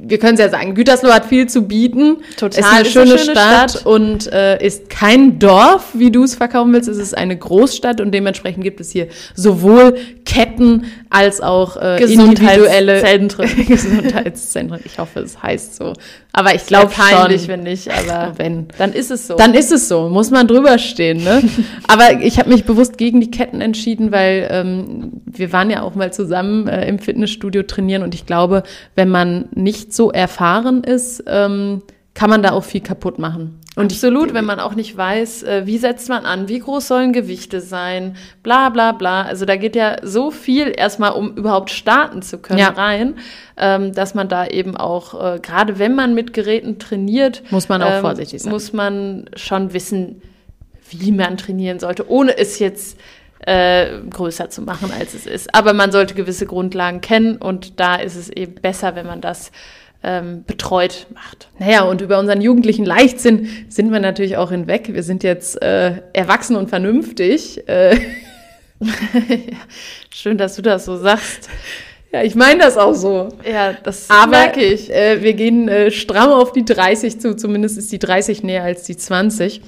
Wir 0.00 0.18
können 0.18 0.34
es 0.34 0.40
ja 0.40 0.48
sagen, 0.48 0.74
Gütersloh 0.74 1.12
hat 1.12 1.26
viel 1.26 1.48
zu 1.48 1.62
bieten. 1.62 2.16
Total. 2.36 2.50
Es 2.50 2.66
ist 2.66 2.72
eine, 2.72 2.82
ist 2.82 2.92
schöne, 2.92 3.10
eine 3.10 3.18
schöne, 3.18 3.30
Stadt, 3.32 3.70
Stadt. 3.70 3.86
und 3.86 4.32
äh, 4.32 4.64
ist 4.64 4.90
kein 4.90 5.38
Dorf, 5.38 5.90
wie 5.94 6.10
du 6.10 6.24
es 6.24 6.34
verkaufen 6.34 6.72
willst. 6.72 6.88
Es 6.88 6.98
ist 6.98 7.16
eine 7.16 7.36
Großstadt 7.36 8.00
und 8.00 8.10
dementsprechend 8.10 8.64
gibt 8.64 8.80
es 8.80 8.90
hier 8.90 9.06
sowohl 9.36 9.96
Ketten 10.24 10.86
als 11.08 11.40
auch 11.40 11.76
äh, 11.76 12.02
individuelle 12.02 13.00
Zentren. 13.02 13.48
Gesundheitszentren. 13.66 14.80
Ich 14.84 14.98
hoffe, 14.98 15.20
es 15.20 15.40
heißt 15.40 15.76
so. 15.76 15.92
Aber 16.34 16.54
ich 16.54 16.64
glaube 16.64 16.90
peinlich, 16.90 17.46
wenn 17.46 17.62
nicht, 17.62 17.90
aber 17.90 18.32
wenn, 18.38 18.68
dann 18.78 18.92
ist 18.92 19.10
es 19.10 19.26
so. 19.26 19.36
Dann 19.36 19.52
ist 19.54 19.70
es 19.70 19.88
so, 19.88 20.08
muss 20.08 20.30
man 20.30 20.48
drüber 20.48 20.78
stehen. 20.78 21.22
Ne? 21.22 21.42
aber 21.88 22.22
ich 22.22 22.38
habe 22.38 22.48
mich 22.48 22.64
bewusst 22.64 22.96
gegen 22.96 23.20
die 23.20 23.30
Ketten 23.30 23.60
entschieden, 23.60 24.12
weil 24.12 24.48
ähm, 24.50 25.20
wir 25.26 25.52
waren 25.52 25.70
ja 25.70 25.82
auch 25.82 25.94
mal 25.94 26.12
zusammen 26.12 26.68
äh, 26.68 26.88
im 26.88 26.98
Fitnessstudio 26.98 27.64
trainieren 27.64 28.02
und 28.02 28.14
ich 28.14 28.24
glaube, 28.24 28.62
wenn 28.94 29.10
man 29.10 29.48
nicht 29.54 29.92
so 29.92 30.10
erfahren 30.10 30.84
ist, 30.84 31.22
ähm, 31.26 31.82
kann 32.14 32.30
man 32.30 32.42
da 32.42 32.52
auch 32.52 32.64
viel 32.64 32.80
kaputt 32.80 33.18
machen. 33.18 33.58
Und 33.74 33.90
Absolut, 33.90 34.28
ich, 34.28 34.34
wenn 34.34 34.44
man 34.44 34.60
auch 34.60 34.74
nicht 34.74 34.94
weiß, 34.96 35.44
äh, 35.44 35.62
wie 35.64 35.78
setzt 35.78 36.10
man 36.10 36.26
an, 36.26 36.48
wie 36.48 36.58
groß 36.58 36.88
sollen 36.88 37.14
Gewichte 37.14 37.62
sein, 37.62 38.16
bla 38.42 38.68
bla 38.68 38.92
bla. 38.92 39.22
Also 39.22 39.46
da 39.46 39.56
geht 39.56 39.74
ja 39.76 39.96
so 40.02 40.30
viel 40.30 40.74
erstmal, 40.76 41.12
um 41.12 41.34
überhaupt 41.36 41.70
starten 41.70 42.20
zu 42.20 42.36
können, 42.36 42.58
ja. 42.58 42.68
rein, 42.68 43.14
ähm, 43.56 43.94
dass 43.94 44.14
man 44.14 44.28
da 44.28 44.46
eben 44.46 44.76
auch, 44.76 45.36
äh, 45.36 45.38
gerade 45.40 45.78
wenn 45.78 45.94
man 45.94 46.14
mit 46.14 46.34
Geräten 46.34 46.78
trainiert, 46.78 47.42
muss 47.50 47.70
man 47.70 47.82
auch 47.82 47.92
ähm, 47.92 48.00
vorsichtig 48.02 48.42
sein. 48.42 48.52
Muss 48.52 48.74
man 48.74 49.30
schon 49.36 49.72
wissen, 49.72 50.20
wie 50.90 51.10
man 51.10 51.38
trainieren 51.38 51.78
sollte, 51.78 52.10
ohne 52.10 52.36
es 52.36 52.58
jetzt 52.58 52.98
äh, 53.46 54.00
größer 54.10 54.50
zu 54.50 54.60
machen, 54.60 54.90
als 54.96 55.14
es 55.14 55.24
ist. 55.24 55.54
Aber 55.54 55.72
man 55.72 55.92
sollte 55.92 56.14
gewisse 56.14 56.44
Grundlagen 56.44 57.00
kennen 57.00 57.38
und 57.38 57.80
da 57.80 57.96
ist 57.96 58.16
es 58.16 58.28
eben 58.28 58.54
besser, 58.56 58.94
wenn 58.96 59.06
man 59.06 59.22
das 59.22 59.50
ähm, 60.02 60.44
betreut 60.46 61.06
macht. 61.14 61.48
Naja, 61.58 61.82
und 61.82 62.00
über 62.00 62.18
unseren 62.18 62.40
jugendlichen 62.40 62.84
Leichtsinn 62.84 63.48
sind 63.68 63.92
wir 63.92 64.00
natürlich 64.00 64.36
auch 64.36 64.50
hinweg. 64.50 64.92
Wir 64.92 65.02
sind 65.02 65.22
jetzt 65.22 65.62
äh, 65.62 66.02
erwachsen 66.12 66.56
und 66.56 66.68
vernünftig. 66.68 67.66
Äh. 67.68 67.98
Schön, 70.10 70.38
dass 70.38 70.56
du 70.56 70.62
das 70.62 70.84
so 70.84 70.96
sagst. 70.96 71.48
Ja, 72.12 72.22
ich 72.22 72.34
meine 72.34 72.60
das 72.60 72.76
auch 72.76 72.94
so. 72.94 73.28
Ja, 73.48 73.72
das 73.72 74.10
Aber, 74.10 74.32
merke 74.32 74.60
ich. 74.60 74.92
Äh, 74.92 75.22
wir 75.22 75.32
gehen 75.32 75.68
äh, 75.68 75.90
stramm 75.90 76.30
auf 76.30 76.52
die 76.52 76.64
30 76.64 77.20
zu, 77.20 77.36
zumindest 77.36 77.78
ist 77.78 77.90
die 77.90 77.98
30 77.98 78.42
näher 78.42 78.64
als 78.64 78.82
die 78.82 78.96
20. 78.96 79.62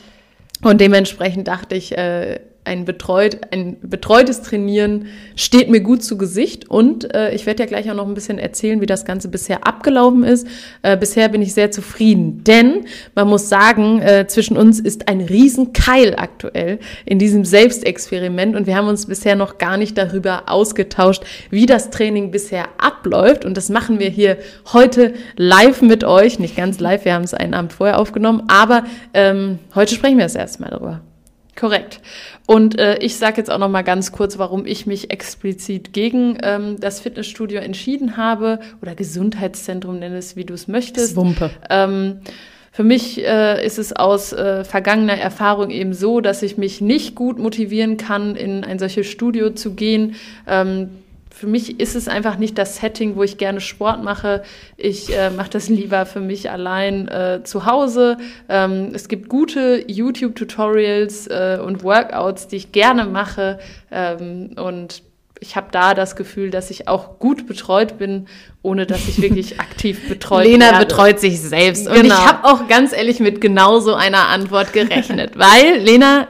Und 0.63 0.81
dementsprechend 0.81 1.49
dachte 1.49 1.75
ich, 1.75 1.97
äh, 1.97 2.41
ein, 2.65 2.85
betreut, 2.85 3.39
ein 3.51 3.77
betreutes 3.83 4.43
Trainieren 4.43 5.07
steht 5.37 5.71
mir 5.71 5.81
gut 5.81 6.03
zu 6.03 6.19
Gesicht. 6.19 6.71
Und 6.71 7.15
äh, 7.15 7.35
ich 7.35 7.47
werde 7.47 7.63
ja 7.63 7.69
gleich 7.69 7.91
auch 7.91 7.95
noch 7.95 8.07
ein 8.07 8.15
bisschen 8.15 8.39
erzählen, 8.39 8.81
wie 8.81 8.87
das 8.87 9.05
Ganze 9.05 9.29
bisher 9.29 9.67
abgelaufen 9.67 10.25
ist. 10.25 10.47
Äh, 10.83 10.97
bisher 10.97 11.29
bin 11.29 11.43
ich 11.43 11.55
sehr 11.55 11.71
zufrieden, 11.71 12.43
denn 12.45 12.87
man 13.15 13.29
muss 13.29 13.49
sagen, 13.49 14.01
äh, 14.01 14.27
zwischen 14.27 14.57
uns 14.57 14.81
ist 14.81 15.09
ein 15.09 15.21
Riesenkeil 15.21 16.15
aktuell 16.17 16.79
in 17.05 17.19
diesem 17.19 17.45
Selbstexperiment. 17.45 18.57
Und 18.57 18.67
wir 18.67 18.77
haben 18.77 18.89
uns 18.89 19.07
bisher 19.07 19.37
noch 19.37 19.59
gar 19.59 19.77
nicht 19.77 19.99
darüber 19.99 20.45
ausgetauscht, 20.47 21.25
wie 21.51 21.67
das 21.67 21.91
Training 21.91 22.31
bisher 22.31 22.67
abläuft. 22.79 23.45
Und 23.45 23.57
das 23.57 23.69
machen 23.69 23.99
wir 23.99 24.09
hier 24.09 24.39
heute 24.73 25.15
live 25.37 25.83
mit 25.83 26.05
euch, 26.05 26.39
nicht 26.39 26.57
ganz 26.57 26.81
live, 26.81 27.05
wir 27.05 27.15
haben 27.15 27.25
es 27.25 27.35
einen 27.35 27.55
Abend 27.55 27.73
vorher 27.73 27.99
aufgenommen, 27.99 28.45
aber 28.49 28.85
ähm, 29.13 29.59
heute 29.75 29.95
sprechen 29.95 30.19
wir 30.19 30.25
das 30.25 30.35
erstmal 30.35 30.71
darüber. 30.71 31.01
Korrekt. 31.57 32.01
Und 32.47 32.79
äh, 32.79 32.99
ich 32.99 33.17
sage 33.17 33.37
jetzt 33.39 33.51
auch 33.51 33.59
noch 33.59 33.69
mal 33.69 33.83
ganz 33.83 34.13
kurz, 34.13 34.39
warum 34.39 34.67
ich 34.67 34.87
mich 34.87 35.11
explizit 35.11 35.93
gegen 35.93 36.39
ähm, 36.43 36.81
das 36.81 37.01
Fitnessstudio 37.01 37.61
entschieden 37.61 38.17
habe 38.17 38.59
oder 38.83 38.95
Gesundheitszentrum 38.95 39.99
nenne 39.99 40.17
es, 40.17 40.37
wie 40.37 40.45
du 40.45 40.55
es 40.55 40.69
möchtest. 40.69 41.17
Wumpe. 41.17 41.51
Ähm, 41.71 42.21
für 42.73 42.83
mich 42.83 43.25
äh, 43.25 43.65
ist 43.65 43.79
es 43.79 43.93
aus 43.93 44.33
äh, 44.33 44.65
vergangener 44.65 45.17
Erfahrung 45.17 45.71
eben 45.71 45.95
so, 45.95 46.21
dass 46.21 46.43
ich 46.43 46.59
mich 46.59 46.81
nicht 46.81 47.15
gut 47.15 47.39
motivieren 47.39 47.97
kann, 47.99 48.35
in 48.35 48.65
ein 48.65 48.81
solches 48.81 49.07
Studio 49.07 49.51
zu 49.51 49.75
gehen. 49.75 50.17
Ähm, 50.49 50.91
für 51.35 51.49
mich 51.49 51.81
ist 51.81 51.97
es 51.97 52.07
einfach 52.07 52.39
nicht 52.39 52.57
das 52.59 52.77
Setting, 52.77 53.17
wo 53.17 53.25
ich 53.25 53.39
gerne 53.39 53.61
Sport 53.61 54.05
mache. 54.05 54.45
Ich 54.77 55.13
äh, 55.13 55.31
mache 55.31 55.51
das 55.51 55.69
lieber 55.69 56.07
für 56.07 56.21
mich 56.21 56.49
allein 56.49 57.09
äh, 57.09 57.41
zu 57.43 57.67
Hause. 57.67 58.19
Ähm, 58.49 58.93
es 58.95 59.09
gibt 59.09 59.29
gute 59.29 59.85
YouTube-Tutorials 59.89 61.27
äh, 61.27 61.59
und 61.61 61.83
Workouts, 61.83 62.47
die 62.47 62.57
ich 62.57 62.71
gerne 62.71 63.05
mache. 63.07 63.59
Ähm, 63.91 64.53
und 64.57 65.03
ich 65.41 65.57
habe 65.57 65.67
da 65.73 65.95
das 65.95 66.15
Gefühl, 66.15 66.51
dass 66.51 66.71
ich 66.71 66.87
auch 66.87 67.19
gut 67.19 67.49
betreut 67.49 67.99
bin, 67.99 68.27
ohne 68.63 68.87
dass 68.87 69.09
ich 69.09 69.21
wirklich 69.21 69.59
aktiv 69.61 70.09
betreut 70.09 70.45
Lena 70.45 70.67
werde. 70.67 70.87
betreut 70.87 71.19
sich 71.19 71.41
selbst. 71.41 71.89
Und 71.89 71.95
genau. 71.95 72.15
ich 72.15 72.27
habe 72.27 72.49
auch 72.49 72.69
ganz 72.69 72.93
ehrlich 72.93 73.19
mit 73.19 73.41
genau 73.41 73.81
so 73.81 73.95
einer 73.95 74.29
Antwort 74.29 74.73
gerechnet, 74.73 75.33
weil 75.37 75.81
Lena 75.81 76.29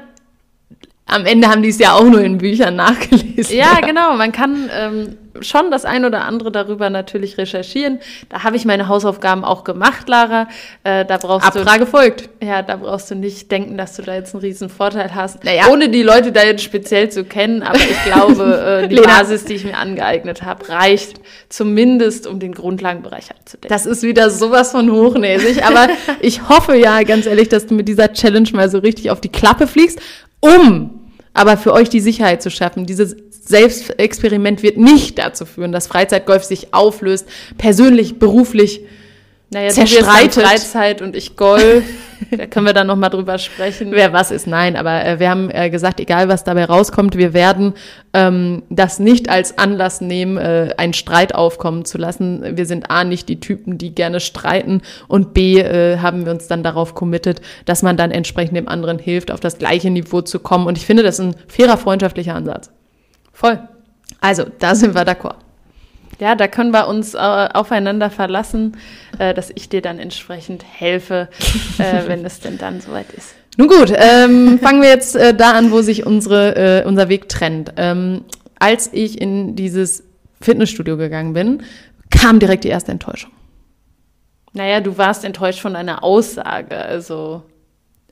am 1.06 1.26
Ende 1.26 1.48
haben 1.48 1.62
die 1.62 1.68
es 1.68 1.78
ja 1.78 1.92
auch 1.92 2.04
nur 2.04 2.22
in 2.22 2.38
Büchern 2.38 2.76
nachgelesen. 2.76 3.56
Ja, 3.56 3.80
genau. 3.80 4.14
Man 4.16 4.32
kann 4.32 4.70
ähm, 4.74 5.18
schon 5.40 5.70
das 5.70 5.84
ein 5.84 6.04
oder 6.06 6.24
andere 6.24 6.50
darüber 6.50 6.88
natürlich 6.88 7.36
recherchieren. 7.36 7.98
Da 8.30 8.42
habe 8.42 8.56
ich 8.56 8.64
meine 8.64 8.88
Hausaufgaben 8.88 9.44
auch 9.44 9.64
gemacht, 9.64 10.08
Lara. 10.08 10.48
Äh, 10.82 11.04
da 11.04 11.18
brauchst 11.18 11.46
Abfrage 11.46 11.84
du, 11.84 11.90
folgt. 11.90 12.30
Ja, 12.42 12.62
da 12.62 12.76
brauchst 12.76 13.10
du 13.10 13.16
nicht 13.16 13.50
denken, 13.50 13.76
dass 13.76 13.96
du 13.96 14.02
da 14.02 14.14
jetzt 14.14 14.34
einen 14.34 14.42
riesen 14.42 14.70
Vorteil 14.70 15.14
hast. 15.14 15.44
Naja. 15.44 15.68
Ohne 15.70 15.90
die 15.90 16.02
Leute 16.02 16.32
da 16.32 16.42
jetzt 16.42 16.62
speziell 16.62 17.10
zu 17.10 17.24
kennen, 17.24 17.62
aber 17.62 17.76
ich 17.76 18.04
glaube, 18.04 18.82
äh, 18.84 18.88
die 18.88 18.96
Basis, 18.96 19.44
die 19.44 19.54
ich 19.54 19.64
mir 19.64 19.76
angeeignet 19.76 20.42
habe, 20.42 20.68
reicht 20.68 21.20
zumindest, 21.50 22.26
um 22.26 22.40
den 22.40 22.52
Grundlagenbereich 22.52 23.30
abzudecken. 23.30 23.68
Das 23.68 23.84
ist 23.84 24.02
wieder 24.02 24.30
sowas 24.30 24.72
von 24.72 24.90
hochnäsig, 24.90 25.64
aber 25.64 25.88
ich 26.20 26.48
hoffe 26.48 26.76
ja 26.76 27.02
ganz 27.02 27.26
ehrlich, 27.26 27.50
dass 27.50 27.66
du 27.66 27.74
mit 27.74 27.88
dieser 27.88 28.12
Challenge 28.12 28.48
mal 28.54 28.70
so 28.70 28.78
richtig 28.78 29.10
auf 29.10 29.20
die 29.20 29.30
Klappe 29.30 29.66
fliegst 29.66 30.00
um 30.44 30.90
aber 31.32 31.56
für 31.56 31.72
euch 31.72 31.88
die 31.88 32.00
Sicherheit 32.00 32.42
zu 32.42 32.50
schaffen. 32.50 32.86
Dieses 32.86 33.16
Selbstexperiment 33.30 34.62
wird 34.62 34.76
nicht 34.76 35.18
dazu 35.18 35.44
führen, 35.46 35.72
dass 35.72 35.88
Freizeitgolf 35.88 36.44
sich 36.44 36.72
auflöst, 36.72 37.26
persönlich, 37.58 38.18
beruflich. 38.18 38.82
Naja, 39.54 39.70
zerstreitet. 39.70 40.44
Freizeit 40.44 41.00
und 41.00 41.16
ich 41.16 41.36
Golf. 41.36 41.84
da 42.30 42.46
können 42.46 42.66
wir 42.66 42.72
dann 42.72 42.86
noch 42.86 42.96
mal 42.96 43.08
drüber 43.08 43.38
sprechen. 43.38 43.92
Wer 43.92 44.12
was 44.12 44.30
ist, 44.30 44.46
nein. 44.46 44.76
Aber 44.76 45.04
äh, 45.04 45.18
wir 45.18 45.30
haben 45.30 45.50
äh, 45.50 45.70
gesagt, 45.70 46.00
egal 46.00 46.28
was 46.28 46.44
dabei 46.44 46.64
rauskommt, 46.64 47.16
wir 47.16 47.32
werden 47.32 47.74
ähm, 48.12 48.62
das 48.68 48.98
nicht 48.98 49.28
als 49.28 49.56
Anlass 49.56 50.00
nehmen, 50.00 50.36
äh, 50.36 50.74
einen 50.76 50.92
Streit 50.92 51.34
aufkommen 51.34 51.84
zu 51.84 51.98
lassen. 51.98 52.56
Wir 52.56 52.66
sind 52.66 52.90
A, 52.90 53.04
nicht 53.04 53.28
die 53.28 53.40
Typen, 53.40 53.78
die 53.78 53.94
gerne 53.94 54.20
streiten 54.20 54.82
und 55.08 55.34
B, 55.34 55.60
äh, 55.60 55.98
haben 55.98 56.24
wir 56.24 56.32
uns 56.32 56.48
dann 56.48 56.62
darauf 56.62 56.94
committed, 56.94 57.40
dass 57.64 57.82
man 57.82 57.96
dann 57.96 58.10
entsprechend 58.10 58.56
dem 58.56 58.68
anderen 58.68 58.98
hilft, 58.98 59.30
auf 59.30 59.40
das 59.40 59.58
gleiche 59.58 59.90
Niveau 59.90 60.20
zu 60.20 60.38
kommen. 60.40 60.66
Und 60.66 60.78
ich 60.78 60.86
finde, 60.86 61.02
das 61.02 61.18
ist 61.18 61.24
ein 61.24 61.36
fairer, 61.48 61.76
freundschaftlicher 61.76 62.34
Ansatz. 62.34 62.70
Voll. 63.32 63.58
Also, 64.20 64.44
da 64.58 64.74
sind 64.74 64.94
wir 64.94 65.02
d'accord. 65.02 65.43
Ja, 66.20 66.34
da 66.34 66.48
können 66.48 66.70
wir 66.70 66.88
uns 66.88 67.14
äh, 67.14 67.18
aufeinander 67.18 68.10
verlassen, 68.10 68.76
äh, 69.18 69.34
dass 69.34 69.50
ich 69.54 69.68
dir 69.68 69.82
dann 69.82 69.98
entsprechend 69.98 70.64
helfe, 70.64 71.28
äh, 71.78 72.02
wenn 72.06 72.24
es 72.24 72.40
denn 72.40 72.58
dann 72.58 72.80
soweit 72.80 73.10
ist. 73.12 73.34
Nun 73.56 73.68
gut, 73.68 73.92
ähm, 73.96 74.58
fangen 74.58 74.82
wir 74.82 74.88
jetzt 74.88 75.14
äh, 75.14 75.34
da 75.34 75.52
an, 75.52 75.70
wo 75.70 75.80
sich 75.80 76.04
unsere, 76.04 76.82
äh, 76.82 76.86
unser 76.86 77.08
Weg 77.08 77.28
trennt. 77.28 77.72
Ähm, 77.76 78.24
als 78.58 78.90
ich 78.92 79.20
in 79.20 79.54
dieses 79.54 80.02
Fitnessstudio 80.40 80.96
gegangen 80.96 81.34
bin, 81.34 81.62
kam 82.10 82.38
direkt 82.38 82.64
die 82.64 82.68
erste 82.68 82.92
Enttäuschung. 82.92 83.30
Naja, 84.52 84.80
du 84.80 84.96
warst 84.98 85.24
enttäuscht 85.24 85.60
von 85.60 85.76
einer 85.76 86.02
Aussage, 86.04 86.76
also. 86.76 87.42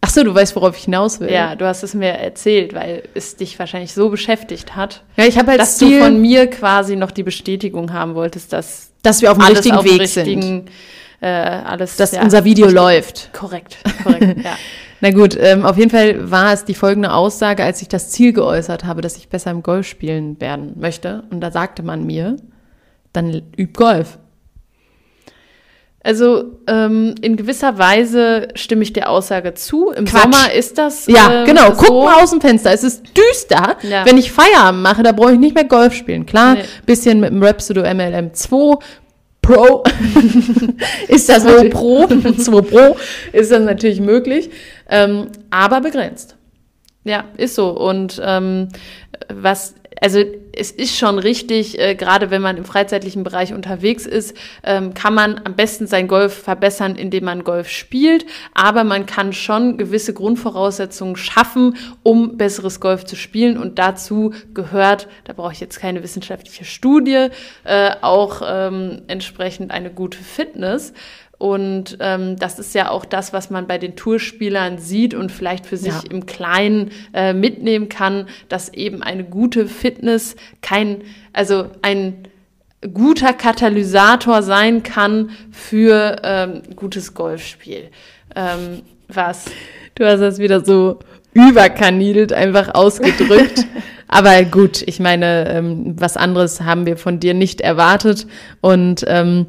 Ach 0.05 0.11
so, 0.11 0.25
du 0.25 0.35
weißt, 0.35 0.57
worauf 0.57 0.77
ich 0.77 0.85
hinaus 0.85 1.21
will. 1.21 1.31
Ja, 1.31 1.55
du 1.55 1.65
hast 1.65 1.83
es 1.85 1.95
mir 1.95 2.09
erzählt, 2.13 2.75
weil 2.75 3.05
es 3.15 3.37
dich 3.37 3.59
wahrscheinlich 3.59 3.95
so 3.95 4.09
beschäftigt 4.11 4.75
hat, 4.77 5.05
Ja, 5.17 5.25
ich 5.25 5.39
habe 5.39 5.53
halt 5.53 5.61
dass 5.61 5.79
Ziel, 5.79 5.99
du 6.01 6.05
von 6.05 6.21
mir 6.21 6.49
quasi 6.51 6.97
noch 6.97 7.13
die 7.13 7.23
Bestätigung 7.23 7.93
haben 7.93 8.15
wolltest, 8.15 8.53
dass 8.53 8.91
dass 9.03 9.23
wir 9.23 9.31
auf 9.33 9.39
dem 9.39 9.47
richtigen 9.47 9.77
auf 9.77 9.85
Weg 9.85 10.07
sind. 10.09 10.27
richtigen, 10.27 10.65
Äh, 11.21 11.27
alles, 11.29 11.97
Dass 11.97 12.11
ja, 12.13 12.23
unser 12.23 12.43
Video 12.45 12.67
richtig- 12.67 12.81
läuft. 12.83 13.33
Korrekt, 13.33 13.79
korrekt, 14.03 14.39
ja. 14.45 14.57
Na 15.01 15.11
gut, 15.13 15.37
ähm, 15.41 15.65
auf 15.65 15.77
jeden 15.79 15.91
Fall 15.91 16.31
war 16.33 16.53
es 16.53 16.65
die 16.65 16.75
folgende 16.75 17.13
Aussage, 17.13 17.63
als 17.63 17.81
ich 17.81 17.87
das 17.89 18.11
Ziel 18.11 18.33
geäußert 18.33 18.85
habe, 18.85 19.03
dass 19.03 19.17
ich 19.17 19.29
besser 19.29 19.53
im 19.53 19.63
Golf 19.63 19.87
spielen 19.87 20.41
werden 20.41 20.73
möchte. 20.81 21.23
Und 21.31 21.41
da 21.41 21.53
sagte 21.53 21.85
man 21.85 22.05
mir, 22.05 22.37
dann 23.13 23.43
üb 23.57 23.77
Golf. 23.77 24.19
Also 26.05 26.45
ähm, 26.67 27.15
in 27.21 27.37
gewisser 27.37 27.79
Weise 27.79 28.49
stimme 28.57 28.83
ich 28.83 28.93
der 28.93 29.09
Aussage 29.09 29.55
zu. 29.55 29.91
Im 29.91 30.05
Quatsch. 30.05 30.23
Sommer 30.23 30.53
ist 30.53 30.77
das 30.79 31.07
Ja, 31.07 31.41
ähm, 31.43 31.45
genau. 31.47 31.73
so. 31.75 31.85
Guck 31.87 32.05
mal 32.05 32.21
aus 32.23 32.31
dem 32.31 32.41
Fenster. 32.41 32.73
Es 32.73 32.83
ist 32.83 33.05
düster. 33.17 33.77
Ja. 33.83 34.05
Wenn 34.05 34.19
ich 34.19 34.33
Feierabend 34.33 34.83
mache, 34.83 35.03
da 35.05 35.13
brauche 35.13 35.35
ich 35.35 35.39
nicht 35.39 35.55
mehr 35.55 35.65
Golf 35.65 35.95
spielen. 35.95 36.27
Klar, 36.27 36.55
Nee. 36.57 36.63
bisschen 36.87 37.21
mit 37.21 37.31
dem 37.31 37.43
Rhapsody 37.43 37.81
MLM 37.95 38.35
2 38.35 38.79
Pro 39.43 39.83
ist 41.09 41.29
das 41.29 41.45
natürlich- 41.45 41.73
Pro, 41.73 42.07
2 42.39 42.61
Pro 42.63 42.97
ist 43.33 43.51
das 43.51 43.61
natürlich 43.63 44.01
möglich, 44.01 44.51
ähm, 44.89 45.29
aber 45.51 45.81
begrenzt. 45.81 46.37
Ja, 47.05 47.25
ist 47.37 47.57
so. 47.57 47.71
Und 47.71 48.21
ähm, 48.25 48.69
was, 49.33 49.75
also 50.03 50.21
es 50.53 50.73
ist 50.73 50.99
schon 50.99 51.21
richtig, 51.21 51.79
äh, 51.79 51.95
gerade 51.95 52.31
wenn 52.33 52.43
man 52.43 52.57
im 52.57 52.65
freizeitlichen 52.65 53.23
Bereich 53.23 53.55
unterwegs 53.55 54.05
ist, 54.05 54.37
ähm, 54.65 54.95
kann 54.95 55.15
man 55.15 55.41
am 55.45 55.55
besten 55.55 55.87
sein 55.87 56.09
Golf 56.09 56.35
verbessern, 56.35 56.97
indem 56.97 57.25
man 57.25 57.45
Golf 57.45 57.69
spielt. 57.69 58.27
Aber 58.53 58.83
man 58.83 59.07
kann 59.07 59.33
schon 59.33 59.79
gewisse 59.79 60.13
Grundvoraussetzungen 60.13 61.15
schaffen, 61.15 61.77
um 62.03 62.37
besseres 62.37 62.81
Golf 62.81 63.05
zu 63.05 63.15
spielen. 63.15 63.57
Und 63.57 63.79
dazu 63.79 64.35
gehört, 64.53 65.07
da 65.25 65.35
brauche 65.35 65.53
ich 65.53 65.61
jetzt 65.61 65.79
keine 65.79 66.03
wissenschaftliche 66.03 66.65
Studie, 66.65 67.29
äh, 67.63 67.93
auch 68.01 68.43
ähm, 68.45 69.03
entsprechend 69.07 69.71
eine 69.71 69.91
gute 69.91 70.19
Fitness. 70.19 70.93
Und 71.43 71.97
ähm, 71.99 72.37
das 72.39 72.61
ist 72.61 72.73
ja 72.73 72.89
auch 72.89 73.05
das, 73.05 73.33
was 73.33 73.51
man 73.51 73.67
bei 73.67 73.77
den 73.77 73.97
Tourspielern 73.97 74.79
sieht 74.79 75.13
und 75.13 75.33
vielleicht 75.33 75.67
für 75.67 75.77
sich 75.77 75.93
Ja. 75.93 76.03
im 76.09 76.25
Kleinen 76.25 76.93
äh, 77.13 77.33
mitnehmen 77.33 77.89
kann, 77.89 78.29
dass 78.49 78.73
eben 78.73 79.03
eine 79.03 79.25
gute 79.25 79.67
Fitness 79.67 80.37
kein, 80.61 81.03
also 81.33 81.67
ein 81.83 82.29
guter 82.95 83.33
Katalysator 83.33 84.45
sein 84.45 84.85
kann 84.85 85.31
für 85.51 86.19
ähm, 86.23 86.63
gutes 86.77 87.13
Golfspiel. 87.13 87.89
Ähm, 88.37 88.83
was 89.09 89.47
Du 89.97 90.07
hast 90.07 90.21
das 90.21 90.39
wieder 90.39 90.65
so 90.65 91.01
überkanidelt 91.35 92.33
einfach 92.33 92.73
ausgedrückt. 92.73 93.67
Aber 94.07 94.45
gut, 94.45 94.81
ich 94.87 95.01
meine, 95.01 95.49
ähm, 95.51 95.97
was 95.99 96.17
anderes 96.17 96.61
haben 96.61 96.87
wir 96.87 96.97
von 96.97 97.19
dir 97.19 97.35
nicht 97.35 97.61
erwartet. 97.61 98.29
Und 98.61 99.05
ähm, 99.09 99.47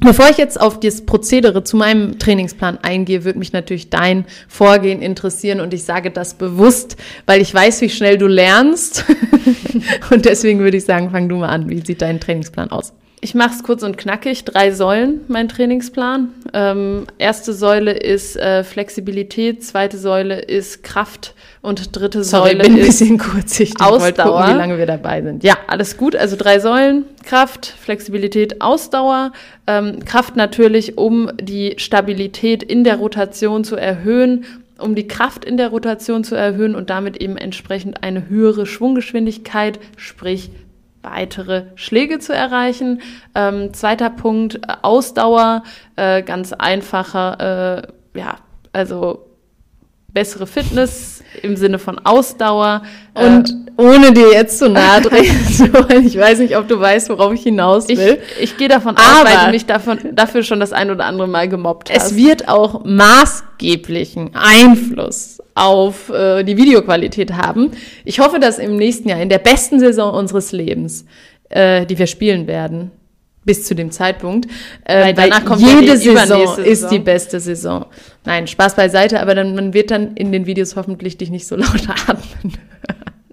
bevor 0.00 0.28
ich 0.30 0.38
jetzt 0.38 0.60
auf 0.60 0.80
das 0.80 1.04
Prozedere 1.04 1.64
zu 1.64 1.76
meinem 1.76 2.18
Trainingsplan 2.18 2.78
eingehe, 2.82 3.24
würde 3.24 3.38
mich 3.38 3.52
natürlich 3.52 3.90
dein 3.90 4.24
Vorgehen 4.48 5.02
interessieren. 5.02 5.60
Und 5.60 5.74
ich 5.74 5.84
sage 5.84 6.10
das 6.10 6.34
bewusst, 6.34 6.96
weil 7.26 7.40
ich 7.40 7.52
weiß, 7.52 7.80
wie 7.80 7.90
schnell 7.90 8.18
du 8.18 8.26
lernst. 8.26 9.04
und 10.10 10.24
deswegen 10.24 10.60
würde 10.60 10.76
ich 10.76 10.84
sagen, 10.84 11.10
fang 11.10 11.28
du 11.28 11.36
mal 11.36 11.48
an. 11.48 11.68
Wie 11.68 11.84
sieht 11.84 12.02
dein 12.02 12.20
Trainingsplan 12.20 12.70
aus? 12.70 12.92
Ich 13.26 13.34
mache 13.34 13.56
es 13.56 13.64
kurz 13.64 13.82
und 13.82 13.98
knackig. 13.98 14.44
Drei 14.44 14.70
Säulen, 14.70 15.22
mein 15.26 15.48
Trainingsplan. 15.48 16.28
Ähm, 16.52 17.08
erste 17.18 17.54
Säule 17.54 17.90
ist 17.90 18.36
äh, 18.36 18.62
Flexibilität, 18.62 19.64
zweite 19.64 19.98
Säule 19.98 20.38
ist 20.38 20.84
Kraft 20.84 21.34
und 21.60 21.96
dritte 21.96 22.22
Sorry, 22.22 22.50
Säule 22.50 22.62
bin 22.62 22.74
ein 22.74 22.78
ist 22.78 23.00
bisschen 23.00 23.18
kurzsichtig. 23.18 23.84
Ausdauer. 23.84 24.42
gucken, 24.42 24.54
wie 24.54 24.58
lange 24.58 24.78
wir 24.78 24.86
dabei 24.86 25.22
sind. 25.22 25.42
Ja, 25.42 25.58
alles 25.66 25.96
gut. 25.96 26.14
Also 26.14 26.36
drei 26.36 26.60
Säulen, 26.60 27.04
Kraft, 27.24 27.66
Flexibilität, 27.66 28.60
Ausdauer. 28.60 29.32
Ähm, 29.66 30.04
Kraft 30.04 30.36
natürlich, 30.36 30.96
um 30.96 31.32
die 31.40 31.74
Stabilität 31.78 32.62
in 32.62 32.84
der 32.84 32.94
Rotation 32.94 33.64
zu 33.64 33.74
erhöhen, 33.74 34.44
um 34.78 34.94
die 34.94 35.08
Kraft 35.08 35.44
in 35.44 35.56
der 35.56 35.70
Rotation 35.70 36.22
zu 36.22 36.36
erhöhen 36.36 36.76
und 36.76 36.90
damit 36.90 37.16
eben 37.20 37.36
entsprechend 37.36 38.04
eine 38.04 38.28
höhere 38.28 38.66
Schwunggeschwindigkeit, 38.66 39.80
sprich 39.96 40.50
weitere 41.06 41.64
Schläge 41.74 42.18
zu 42.18 42.34
erreichen. 42.34 43.00
Ähm, 43.34 43.72
zweiter 43.72 44.10
Punkt, 44.10 44.56
äh, 44.56 44.74
Ausdauer, 44.82 45.62
äh, 45.96 46.22
ganz 46.22 46.52
einfacher, 46.52 47.84
äh, 48.14 48.18
ja, 48.18 48.36
also 48.72 49.26
bessere 50.08 50.46
Fitness 50.46 51.22
im 51.42 51.56
Sinne 51.56 51.78
von 51.78 51.98
Ausdauer. 51.98 52.82
Und 53.14 53.54
ohne 53.76 54.12
dir 54.12 54.32
jetzt 54.32 54.58
zu 54.58 54.70
nahe 54.70 55.02
treten 55.02 55.46
zu 55.52 55.72
wollen, 55.74 56.06
ich 56.06 56.16
weiß 56.16 56.38
nicht, 56.38 56.56
ob 56.56 56.66
du 56.68 56.80
weißt, 56.80 57.10
worauf 57.10 57.34
ich 57.34 57.42
hinaus 57.42 57.88
Ich, 57.88 57.98
will. 57.98 58.18
ich 58.40 58.56
gehe 58.56 58.68
davon 58.68 58.96
aus, 58.96 59.24
weil 59.24 59.44
du 59.46 59.50
mich 59.50 59.66
davon, 59.66 59.98
dafür 60.12 60.42
schon 60.42 60.58
das 60.58 60.72
ein 60.72 60.90
oder 60.90 61.04
andere 61.04 61.28
Mal 61.28 61.48
gemobbt 61.48 61.90
hast. 61.90 62.12
Es 62.12 62.16
wird 62.16 62.48
auch 62.48 62.82
maßgeblichen 62.84 64.30
Einfluss 64.34 65.35
auf 65.56 66.10
äh, 66.10 66.44
die 66.44 66.56
Videoqualität 66.56 67.32
haben. 67.32 67.72
Ich 68.04 68.20
hoffe, 68.20 68.38
dass 68.38 68.58
im 68.58 68.76
nächsten 68.76 69.08
Jahr, 69.08 69.20
in 69.20 69.30
der 69.30 69.38
besten 69.38 69.80
Saison 69.80 70.14
unseres 70.14 70.52
Lebens, 70.52 71.06
äh, 71.48 71.86
die 71.86 71.98
wir 71.98 72.06
spielen 72.06 72.46
werden, 72.46 72.90
bis 73.44 73.64
zu 73.64 73.74
dem 73.74 73.90
Zeitpunkt, 73.90 74.46
äh, 74.84 75.06
Weil 75.06 75.14
danach 75.14 75.44
kommt 75.44 75.62
ja 75.62 75.80
jede 75.80 75.92
die 75.98 76.10
Saison 76.10 76.42
ist 76.58 76.80
Saison. 76.80 76.90
die 76.90 76.98
beste 76.98 77.40
Saison. 77.40 77.86
Nein, 78.24 78.46
Spaß 78.46 78.74
beiseite, 78.76 79.20
aber 79.20 79.34
dann, 79.34 79.54
man 79.54 79.72
wird 79.72 79.90
dann 79.90 80.14
in 80.14 80.30
den 80.30 80.44
Videos 80.46 80.76
hoffentlich 80.76 81.16
dich 81.16 81.30
nicht 81.30 81.46
so 81.46 81.56
laut 81.56 81.88
atmen. 82.06 82.52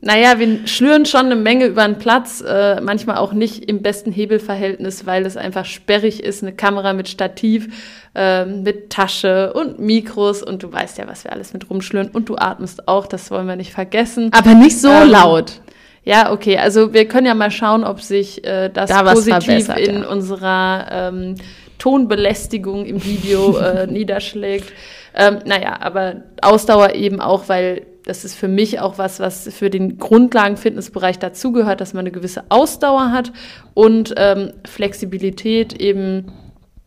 Naja, 0.03 0.37
wir 0.37 0.67
schlüren 0.67 1.05
schon 1.05 1.27
eine 1.27 1.37
Menge 1.37 1.65
über 1.65 1.85
den 1.85 1.97
Platz, 1.97 2.43
äh, 2.45 2.81
manchmal 2.81 3.17
auch 3.17 3.31
nicht 3.31 3.69
im 3.69 3.81
besten 3.81 4.11
Hebelverhältnis, 4.11 5.05
weil 5.05 5.25
es 5.25 5.37
einfach 5.37 5.63
sperrig 5.63 6.21
ist, 6.21 6.43
eine 6.43 6.51
Kamera 6.51 6.91
mit 6.91 7.07
Stativ, 7.07 7.69
äh, 8.13 8.43
mit 8.43 8.89
Tasche 8.89 9.53
und 9.53 9.79
Mikros 9.79 10.43
und 10.43 10.61
du 10.61 10.71
weißt 10.71 10.97
ja, 10.97 11.07
was 11.07 11.23
wir 11.23 11.31
alles 11.31 11.53
mit 11.53 11.69
rumschlüren 11.69 12.09
und 12.09 12.27
du 12.27 12.35
atmest 12.35 12.87
auch, 12.89 13.07
das 13.07 13.31
wollen 13.31 13.47
wir 13.47 13.55
nicht 13.55 13.71
vergessen. 13.71 14.29
Aber 14.33 14.53
nicht 14.53 14.79
so 14.79 14.89
Ähm, 14.89 15.09
laut. 15.09 15.61
Ja, 16.03 16.33
okay. 16.33 16.57
Also 16.57 16.93
wir 16.93 17.07
können 17.07 17.25
ja 17.25 17.33
mal 17.33 17.49
schauen, 17.51 17.85
ob 17.85 18.01
sich 18.01 18.43
äh, 18.45 18.69
das 18.69 18.89
Da 18.89 19.03
positiv 19.03 19.69
in 19.69 20.01
ja. 20.01 20.07
unserer 20.09 20.85
ähm, 20.91 21.35
Tonbelästigung 21.79 22.85
im 22.85 23.03
Video 23.05 23.55
äh, 23.57 23.87
niederschlägt. 23.91 24.73
Ähm, 25.15 25.39
naja, 25.45 25.77
aber 25.79 26.23
Ausdauer 26.41 26.93
eben 26.93 27.21
auch, 27.21 27.47
weil 27.47 27.85
das 28.05 28.25
ist 28.25 28.35
für 28.35 28.47
mich 28.47 28.79
auch 28.79 28.97
was, 28.97 29.19
was 29.19 29.49
für 29.53 29.69
den 29.69 29.97
Grundlagen-Fitnessbereich 29.97 31.19
dazugehört, 31.19 31.81
dass 31.81 31.93
man 31.93 32.01
eine 32.01 32.11
gewisse 32.11 32.43
Ausdauer 32.49 33.11
hat 33.11 33.31
und 33.73 34.13
ähm, 34.17 34.51
Flexibilität 34.65 35.73
eben 35.73 36.31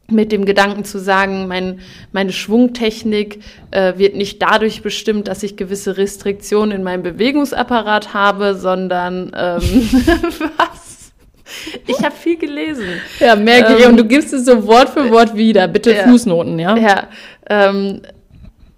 mit 0.08 0.30
dem 0.30 0.44
Gedanken 0.44 0.84
zu 0.84 0.98
sagen, 0.98 1.48
mein, 1.48 1.80
meine 2.12 2.32
Schwungtechnik 2.32 3.40
äh, 3.72 3.94
wird 3.96 4.14
nicht 4.14 4.40
dadurch 4.40 4.82
bestimmt, 4.82 5.26
dass 5.28 5.42
ich 5.42 5.56
gewisse 5.56 5.96
Restriktionen 5.96 6.76
in 6.76 6.82
meinem 6.84 7.02
Bewegungsapparat 7.02 8.14
habe, 8.14 8.54
sondern 8.54 9.32
ähm, 9.36 9.62
was? 10.56 11.12
Ich 11.86 11.98
habe 12.04 12.14
viel 12.14 12.36
gelesen. 12.36 12.86
Ja, 13.20 13.36
merke 13.36 13.76
ich. 13.76 13.84
ähm, 13.84 13.92
Und 13.92 13.96
du 13.96 14.04
gibst 14.04 14.32
es 14.32 14.44
so 14.44 14.66
Wort 14.66 14.90
für 14.90 15.10
Wort 15.10 15.34
wieder. 15.36 15.68
Bitte 15.68 15.94
ja. 15.94 16.04
Fußnoten, 16.04 16.58
ja? 16.58 16.76
Ja, 16.76 17.08
ähm, 17.48 18.02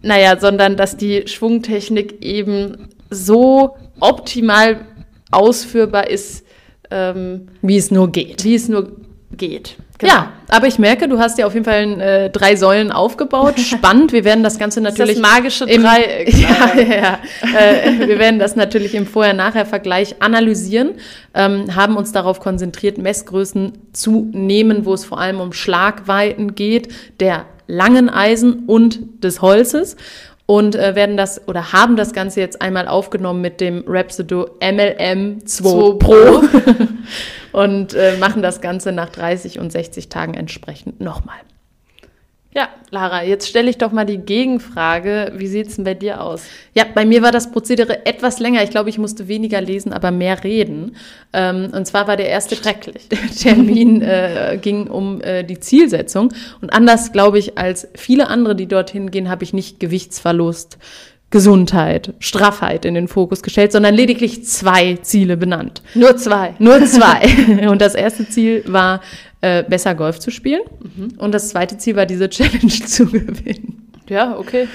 naja, 0.09 0.41
sondern 0.41 0.77
dass 0.77 0.97
die 0.97 1.29
Schwungtechnik 1.29 2.25
eben 2.25 2.89
so 3.11 3.77
optimal 4.01 4.87
ausführbar 5.31 6.09
ist, 6.09 6.45
ähm, 6.91 7.49
Wie 7.61 7.77
es 7.77 7.91
nur 7.91 8.11
geht. 8.11 8.43
wie 8.43 8.55
es 8.55 8.69
nur 8.69 8.97
geht. 9.37 9.77
Genau. 9.99 10.13
Ja, 10.13 10.33
aber 10.49 10.69
ich 10.69 10.79
merke, 10.79 11.09
du 11.09 11.19
hast 11.19 11.39
ja 11.39 11.47
auf 11.47 11.55
jeden 11.55 11.65
Fall 11.65 12.01
äh, 12.01 12.31
drei 12.31 12.55
Säulen 12.55 12.93
aufgebaut. 12.93 13.59
Spannend. 13.61 14.13
Wir 14.13 14.25
werden 14.25 14.45
das 14.45 14.59
Ganze 14.59 14.81
natürlich. 14.81 15.21
Das 15.21 15.23
magische 15.23 15.65
im, 15.65 15.83
Dreieck. 15.83 16.33
ja, 16.39 16.81
ja, 16.81 16.95
ja. 16.95 17.19
äh, 17.59 18.07
wir 18.07 18.19
werden 18.21 18.39
das 18.39 18.55
natürlich 18.55 18.95
im 18.95 19.07
Vorher-Nachher-Vergleich 19.07 20.23
analysieren, 20.23 20.95
ähm, 21.35 21.75
haben 21.75 21.97
uns 21.97 22.13
darauf 22.13 22.39
konzentriert, 22.39 22.99
Messgrößen 22.99 23.73
zu 23.93 24.31
nehmen, 24.33 24.85
wo 24.85 24.95
es 24.95 25.05
vor 25.05 25.19
allem 25.19 25.41
um 25.41 25.53
Schlagweiten 25.53 26.55
geht, 26.55 26.89
der 27.19 27.47
langen 27.67 28.09
Eisen 28.09 28.65
und 28.67 29.23
des 29.25 29.43
Holzes 29.43 29.97
und 30.51 30.77
äh, 30.77 30.95
werden 30.95 31.19
das 31.19 31.47
oder 31.47 31.73
haben 31.73 31.97
das 31.97 32.15
Ganze 32.15 32.41
jetzt 32.41 32.63
einmal 32.63 32.89
aufgenommen 32.89 33.43
mit 33.43 33.61
dem 33.61 33.85
Rhapsodo 33.87 34.49
MLM 34.63 35.45
2 35.45 35.99
Pro 35.99 36.43
und 37.53 37.93
äh, 37.93 38.17
machen 38.19 38.41
das 38.41 38.63
Ganze 38.63 38.93
nach 38.93 39.11
30 39.11 39.59
und 39.59 39.71
60 39.71 40.09
Tagen 40.09 40.33
entsprechend 40.33 41.01
nochmal. 41.01 41.37
Ja, 42.59 42.71
Lara, 42.91 43.23
jetzt 43.23 43.47
stelle 43.47 43.71
ich 43.71 43.79
doch 43.79 43.93
mal 43.93 44.05
die 44.05 44.19
Gegenfrage. 44.19 45.31
Wie 45.37 45.47
sieht 45.47 45.69
es 45.69 45.77
denn 45.77 45.85
bei 45.85 45.95
dir 45.95 46.21
aus? 46.21 46.43
Ja, 46.75 46.87
bei 46.93 47.07
mir 47.07 47.23
war 47.23 47.31
das 47.31 47.53
Prozedere 47.53 48.05
etwas 48.05 48.41
länger. 48.41 48.65
Ich 48.65 48.71
glaube, 48.71 48.91
ich 48.91 48.99
musste 48.99 49.29
weniger 49.29 49.61
lesen, 49.61 49.93
aber 49.93 50.11
mehr 50.11 50.43
reden. 50.43 50.97
Ähm, 51.33 51.71
und 51.73 51.87
zwar 51.87 52.09
war 52.09 52.17
der 52.17 52.29
erste 52.29 52.57
Termin 53.41 54.03
äh, 54.03 54.59
ging 54.61 54.89
um 54.89 55.21
äh, 55.21 55.45
die 55.45 55.61
Zielsetzung. 55.61 56.35
Und 56.61 56.73
anders, 56.73 57.13
glaube 57.13 57.39
ich, 57.39 57.57
als 57.59 57.87
viele 57.95 58.27
andere, 58.27 58.57
die 58.57 58.67
dorthin 58.67 59.13
gehen, 59.13 59.29
habe 59.29 59.45
ich 59.45 59.53
nicht 59.53 59.79
Gewichtsverlust, 59.79 60.79
Gesundheit, 61.31 62.15
Straffheit 62.21 62.85
in 62.85 62.95
den 62.95 63.07
Fokus 63.07 63.43
gestellt, 63.43 63.73
sondern 63.73 63.95
lediglich 63.95 64.45
zwei 64.45 64.95
Ziele 64.97 65.37
benannt. 65.37 65.83
Nur 65.95 66.17
zwei. 66.17 66.55
Nur 66.59 66.85
zwei. 66.87 67.69
Und 67.69 67.83
das 67.83 67.95
erste 67.95 68.29
Ziel 68.29 68.65
war 68.67 69.03
äh, 69.43 69.63
besser 69.63 69.95
Golf 69.95 70.19
zu 70.21 70.31
spielen. 70.31 70.63
Mhm. 70.81 71.19
Und 71.19 71.33
das 71.33 71.51
zweite 71.51 71.77
Ziel 71.77 71.97
war, 71.97 72.07
diese 72.07 72.31
Challenge 72.31 72.69
zu 72.87 73.07
gewinnen. 73.07 73.88
Ja, 74.11 74.37
okay. 74.39 74.69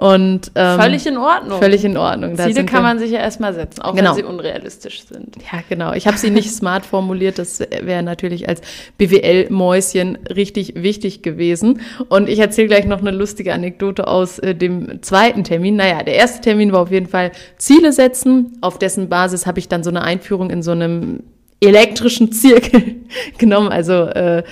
Und 0.00 0.52
ähm, 0.54 0.80
völlig 0.80 1.06
in 1.06 1.18
Ordnung. 1.18 1.60
Völlig 1.60 1.84
in 1.84 1.98
Ordnung. 1.98 2.34
Da 2.34 2.46
Ziele 2.46 2.64
kann 2.64 2.82
man 2.82 2.98
sich 2.98 3.10
ja 3.10 3.18
erstmal 3.18 3.52
setzen, 3.52 3.82
auch 3.82 3.94
genau. 3.94 4.16
wenn 4.16 4.16
sie 4.16 4.22
unrealistisch 4.22 5.02
sind. 5.02 5.36
Ja, 5.52 5.60
genau. 5.68 5.92
Ich 5.92 6.06
habe 6.06 6.16
sie 6.16 6.30
nicht 6.30 6.50
smart 6.54 6.86
formuliert. 6.86 7.38
Das 7.38 7.60
wäre 7.60 8.02
natürlich 8.02 8.48
als 8.48 8.62
BWL-Mäuschen 8.96 10.16
richtig 10.34 10.72
wichtig 10.76 11.20
gewesen. 11.20 11.82
Und 12.08 12.30
ich 12.30 12.38
erzähle 12.38 12.68
gleich 12.68 12.86
noch 12.86 13.00
eine 13.00 13.10
lustige 13.10 13.52
Anekdote 13.52 14.08
aus 14.08 14.38
äh, 14.38 14.54
dem 14.54 15.02
zweiten 15.02 15.44
Termin. 15.44 15.76
Naja, 15.76 16.02
der 16.02 16.14
erste 16.14 16.40
Termin 16.40 16.72
war 16.72 16.80
auf 16.80 16.90
jeden 16.90 17.06
Fall 17.06 17.30
Ziele 17.58 17.92
setzen. 17.92 18.56
Auf 18.62 18.78
dessen 18.78 19.10
Basis 19.10 19.46
habe 19.46 19.58
ich 19.58 19.68
dann 19.68 19.82
so 19.82 19.90
eine 19.90 20.00
Einführung 20.00 20.48
in 20.48 20.62
so 20.62 20.70
einem 20.70 21.24
elektrischen 21.60 22.32
Zirkel 22.32 22.96
genommen. 23.38 23.68
Also 23.68 24.04
äh, 24.04 24.44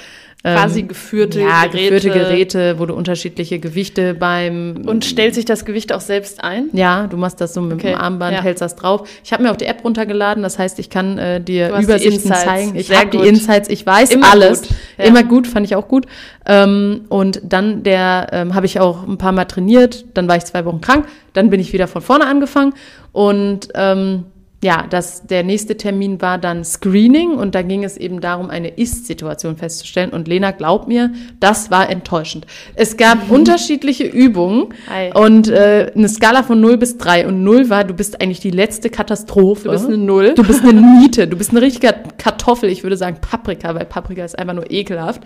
quasi 0.54 0.80
ähm, 0.80 0.88
geführte 0.88 1.40
ja, 1.40 1.66
Geräte. 1.66 1.94
geführte 1.94 2.10
Geräte, 2.10 2.78
wo 2.78 2.86
du 2.86 2.94
unterschiedliche 2.94 3.58
Gewichte 3.58 4.14
beim 4.14 4.82
und 4.86 5.04
stellt 5.04 5.34
sich 5.34 5.44
das 5.44 5.64
Gewicht 5.64 5.92
auch 5.92 6.00
selbst 6.00 6.42
ein? 6.42 6.68
Ja, 6.72 7.06
du 7.06 7.16
machst 7.16 7.40
das 7.40 7.54
so 7.54 7.60
mit 7.60 7.78
okay. 7.78 7.92
dem 7.92 7.98
Armband, 7.98 8.36
ja. 8.36 8.42
hältst 8.42 8.62
das 8.62 8.76
drauf. 8.76 9.08
Ich 9.24 9.32
habe 9.32 9.42
mir 9.42 9.50
auch 9.50 9.56
die 9.56 9.66
App 9.66 9.84
runtergeladen, 9.84 10.42
das 10.42 10.58
heißt, 10.58 10.78
ich 10.78 10.90
kann 10.90 11.18
äh, 11.18 11.40
dir 11.40 11.68
Übersichten 11.68 12.32
zeigen. 12.32 12.74
Ich 12.76 12.90
habe 12.96 13.10
die 13.10 13.26
Insights, 13.26 13.68
ich 13.68 13.84
weiß 13.84 14.10
Immer 14.10 14.32
alles. 14.32 14.62
Gut. 14.62 14.70
Ja. 14.98 15.04
Immer 15.04 15.22
gut, 15.22 15.46
fand 15.46 15.66
ich 15.66 15.76
auch 15.76 15.88
gut. 15.88 16.06
Ähm, 16.46 17.02
und 17.08 17.40
dann 17.44 17.82
der 17.82 18.28
ähm, 18.32 18.54
habe 18.54 18.66
ich 18.66 18.80
auch 18.80 19.06
ein 19.06 19.18
paar 19.18 19.32
Mal 19.32 19.44
trainiert. 19.44 20.04
Dann 20.14 20.28
war 20.28 20.36
ich 20.36 20.44
zwei 20.44 20.64
Wochen 20.64 20.80
krank. 20.80 21.06
Dann 21.32 21.50
bin 21.50 21.60
ich 21.60 21.72
wieder 21.72 21.86
von 21.86 22.02
vorne 22.02 22.26
angefangen 22.26 22.74
und 23.12 23.68
ähm, 23.74 24.24
ja, 24.60 24.86
das, 24.90 25.24
der 25.24 25.44
nächste 25.44 25.76
Termin 25.76 26.20
war 26.20 26.36
dann 26.36 26.64
Screening 26.64 27.34
und 27.34 27.54
da 27.54 27.62
ging 27.62 27.84
es 27.84 27.96
eben 27.96 28.20
darum, 28.20 28.50
eine 28.50 28.70
Ist-Situation 28.70 29.56
festzustellen. 29.56 30.10
Und 30.10 30.26
Lena, 30.26 30.50
glaub 30.50 30.88
mir, 30.88 31.12
das 31.38 31.70
war 31.70 31.88
enttäuschend. 31.88 32.44
Es 32.74 32.96
gab 32.96 33.28
mhm. 33.28 33.34
unterschiedliche 33.36 34.04
Übungen 34.04 34.74
Hi. 34.90 35.12
und 35.14 35.48
äh, 35.48 35.92
eine 35.94 36.08
Skala 36.08 36.42
von 36.42 36.60
0 36.60 36.76
bis 36.76 36.98
3. 36.98 37.28
Und 37.28 37.44
0 37.44 37.70
war, 37.70 37.84
du 37.84 37.94
bist 37.94 38.20
eigentlich 38.20 38.40
die 38.40 38.50
letzte 38.50 38.90
Katastrophe. 38.90 39.64
Du 39.64 39.70
bist 39.70 39.86
eine 39.86 39.96
Null. 39.96 40.34
Du 40.34 40.42
bist 40.42 40.64
eine 40.64 40.80
Niete. 40.98 41.28
Du 41.28 41.36
bist 41.36 41.50
eine 41.50 41.62
richtige 41.62 41.94
Kartoffel. 42.16 42.68
Ich 42.68 42.82
würde 42.82 42.96
sagen 42.96 43.18
Paprika, 43.20 43.76
weil 43.76 43.84
Paprika 43.84 44.24
ist 44.24 44.36
einfach 44.36 44.54
nur 44.54 44.68
ekelhaft. 44.72 45.22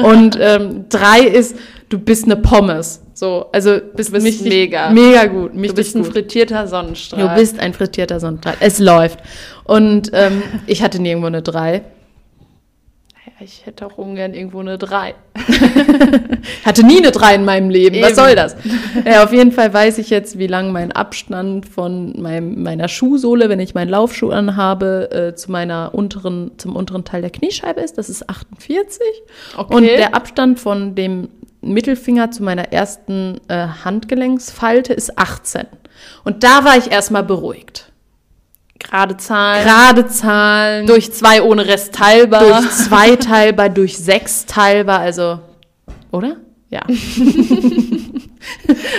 und 0.00 0.38
ähm, 0.40 0.84
3 0.90 1.22
ist, 1.22 1.56
du 1.88 1.98
bist 1.98 2.26
eine 2.26 2.36
Pommes. 2.36 3.02
So, 3.16 3.46
also 3.50 3.80
bist, 3.94 4.10
du 4.10 4.20
bist 4.20 4.44
mega. 4.44 4.90
Mega 4.90 5.24
gut. 5.24 5.52
du 5.54 5.72
bist 5.72 5.96
ein 5.96 6.02
gut. 6.02 6.12
frittierter 6.12 6.68
Sonnenstrahl. 6.68 7.28
Du 7.28 7.34
bist 7.34 7.58
ein 7.58 7.72
frittierter 7.72 8.20
Sonnenstrahl. 8.20 8.56
Es 8.60 8.78
läuft. 8.78 9.20
Und 9.64 10.10
ähm, 10.12 10.42
ich 10.66 10.82
hatte 10.82 11.00
nirgendwo 11.00 11.28
eine 11.28 11.40
3. 11.40 11.80
Ich 13.40 13.64
hätte 13.64 13.86
auch 13.86 13.96
ungern 13.96 14.34
irgendwo 14.34 14.60
eine 14.60 14.76
3. 14.76 15.14
hatte 16.64 16.86
nie 16.86 16.98
eine 16.98 17.10
3 17.10 17.36
in 17.36 17.44
meinem 17.46 17.70
Leben. 17.70 17.96
Eben. 17.96 18.04
Was 18.04 18.16
soll 18.16 18.34
das? 18.34 18.54
Ja, 19.04 19.24
auf 19.24 19.32
jeden 19.32 19.52
Fall 19.52 19.72
weiß 19.72 19.96
ich 19.98 20.10
jetzt, 20.10 20.38
wie 20.38 20.46
lang 20.46 20.72
mein 20.72 20.92
Abstand 20.92 21.66
von 21.66 22.20
meinem, 22.20 22.62
meiner 22.62 22.88
Schuhsohle, 22.88 23.48
wenn 23.48 23.60
ich 23.60 23.74
meinen 23.74 23.90
Laufschuh 23.90 24.30
anhabe, 24.30 25.10
äh, 25.10 25.34
zu 25.34 25.50
meiner 25.50 25.94
unteren, 25.94 26.52
zum 26.58 26.76
unteren 26.76 27.04
Teil 27.04 27.22
der 27.22 27.30
Kniescheibe 27.30 27.80
ist. 27.80 27.96
Das 27.96 28.10
ist 28.10 28.28
48. 28.28 29.00
Okay. 29.56 29.74
Und 29.74 29.84
der 29.84 30.14
Abstand 30.14 30.58
von 30.60 30.94
dem 30.94 31.28
Mittelfinger 31.60 32.30
zu 32.30 32.42
meiner 32.42 32.72
ersten 32.72 33.40
äh, 33.48 33.66
Handgelenksfalte 33.84 34.92
ist 34.92 35.18
18. 35.18 35.66
Und 36.24 36.44
da 36.44 36.64
war 36.64 36.76
ich 36.76 36.90
erstmal 36.90 37.22
beruhigt. 37.24 37.90
Gerade 38.78 39.16
Zahlen. 39.16 39.64
Gerade 39.64 40.06
Zahlen. 40.06 40.86
Durch 40.86 41.12
zwei 41.12 41.42
ohne 41.42 41.66
Rest 41.66 41.94
teilbar. 41.94 42.44
Durch 42.44 42.70
zwei 42.70 43.16
teilbar, 43.16 43.68
durch 43.70 43.96
sechs 43.96 44.46
teilbar, 44.46 45.00
also, 45.00 45.40
oder? 46.12 46.36
Ja. 46.68 46.82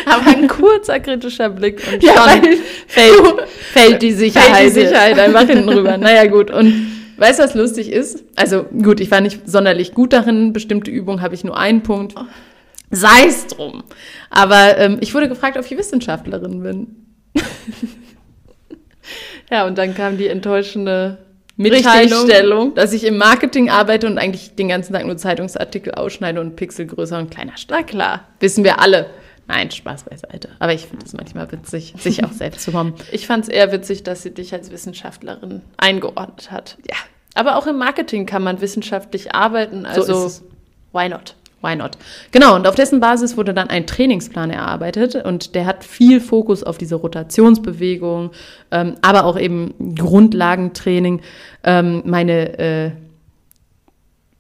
Aber 0.06 0.28
ein 0.28 0.48
kurzer 0.48 1.00
kritischer 1.00 1.50
Blick 1.50 1.82
und 1.92 2.04
ja, 2.04 2.14
schon 2.14 2.42
fällt, 2.88 3.50
fällt 3.72 4.02
die 4.02 4.14
Sicherheit. 4.14 4.48
Fällt 4.50 4.76
die 4.76 4.82
Sicherheit 4.82 5.20
einfach 5.20 5.46
hinten 5.46 5.70
rüber. 5.70 5.98
Naja, 5.98 6.26
gut. 6.28 6.50
Und 6.52 6.97
weißt 7.18 7.40
du, 7.40 7.44
was 7.44 7.54
lustig 7.56 7.92
ist? 7.92 8.24
Also, 8.36 8.64
gut, 8.64 9.00
ich 9.00 9.12
war 9.12 9.22
nicht 9.22 9.50
sonderlich 9.50 9.94
gut 9.94 10.14
darin. 10.14 10.54
Bestimmte 10.54 10.92
Übungen 10.92 11.22
habe 11.22 11.36
ich 11.36 11.44
nur 11.44 11.58
einen 11.58 11.84
Punkt. 11.84 12.16
Sei 12.90 13.26
es 13.28 13.48
drum. 13.48 13.84
Aber 14.30 14.78
ähm, 14.78 14.98
ich 15.02 15.14
wurde 15.14 15.28
gefragt, 15.28 15.58
ob 15.58 15.66
ich 15.66 15.78
Wissenschaftlerin 15.78 16.64
bin. 16.64 16.96
ja, 19.52 19.66
und 19.66 19.78
dann 19.78 19.94
kam 19.94 20.18
die 20.18 20.28
enttäuschende 20.28 21.18
Mitteilung, 21.58 22.76
dass 22.76 22.94
ich 22.94 23.04
im 23.04 23.18
Marketing 23.18 23.70
arbeite 23.70 24.08
und 24.08 24.20
eigentlich 24.20 24.56
den 24.56 24.70
ganzen 24.70 24.94
Tag 24.94 25.06
nur 25.06 25.18
Zeitungsartikel 25.18 25.94
ausschneide 25.96 26.40
und 26.40 26.56
Pixel 26.56 26.86
größer 26.86 27.18
und 27.18 27.32
kleiner 27.32 27.54
Na 27.70 27.82
klar. 27.82 28.28
Wissen 28.40 28.64
wir 28.64 28.80
alle. 28.80 29.08
Nein, 29.48 29.72
Spaß 29.72 30.04
beiseite. 30.04 30.50
Aber 30.60 30.74
ich 30.74 30.88
finde 30.88 31.06
es 31.06 31.14
manchmal 31.14 31.52
witzig, 31.52 31.94
sich 31.98 32.24
auch 32.24 32.34
selbst 32.34 32.64
zu 32.64 32.74
haben. 32.74 32.94
Ich 33.12 33.28
fand 33.28 33.46
es 33.46 33.50
eher 33.50 33.72
witzig, 33.72 34.04
dass 34.04 34.24
sie 34.24 34.34
dich 34.34 34.54
als 34.54 34.72
Wissenschaftlerin 34.72 35.62
eingeordnet 35.78 36.52
hat. 36.52 36.78
Ja. 36.90 36.98
Aber 37.34 37.56
auch 37.56 37.68
im 37.68 37.78
Marketing 37.78 38.26
kann 38.26 38.44
man 38.44 38.62
wissenschaftlich 38.62 39.34
arbeiten. 39.36 39.86
Also, 39.86 40.28
so 40.28 40.44
why 40.92 41.08
not? 41.08 41.36
Why 41.62 41.76
not? 41.76 41.98
Genau, 42.32 42.56
und 42.56 42.68
auf 42.68 42.76
dessen 42.76 43.00
Basis 43.00 43.36
wurde 43.36 43.54
dann 43.54 43.70
ein 43.70 43.88
Trainingsplan 43.88 44.52
erarbeitet 44.52 45.16
und 45.16 45.56
der 45.56 45.66
hat 45.66 45.84
viel 45.84 46.20
Fokus 46.20 46.64
auf 46.64 46.78
diese 46.78 46.96
Rotationsbewegung, 46.96 48.32
ähm, 48.72 48.96
aber 49.02 49.26
auch 49.26 49.40
eben 49.40 49.74
Grundlagentraining, 49.96 51.22
ähm, 51.64 52.04
meine 52.06 52.60
äh, 52.60 52.92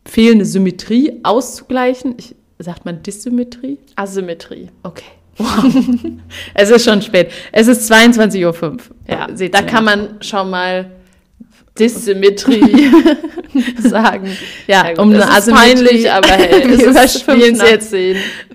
fehlende 0.05 0.45
Symmetrie 0.45 1.19
auszugleichen. 1.23 2.15
Ich, 2.17 2.35
sagt 2.59 2.85
man 2.85 3.03
Dysymmetrie? 3.03 3.77
Asymmetrie. 3.95 4.69
Okay. 4.83 5.05
Wow. 5.37 5.65
es 6.55 6.69
ist 6.69 6.85
schon 6.85 7.01
spät. 7.01 7.31
Es 7.51 7.67
ist 7.67 7.91
22.05 7.91 8.45
Uhr. 8.45 8.77
Ja, 9.07 9.27
da 9.27 9.61
kann 9.61 9.85
man 9.85 10.17
schon 10.21 10.49
mal 10.49 10.91
Dissymmetrie 11.77 12.91
sagen. 13.79 14.35
Ja, 14.65 14.89
ja 14.89 15.01
um 15.01 15.11
eine 15.11 15.29
Asymmetrie. 15.29 15.75
peinlich, 15.75 16.11
aber 16.11 16.29
hey, 16.29 16.67
wir 16.77 16.89
überspielen 16.89 17.55
es 17.55 17.61
jetzt, 17.61 17.93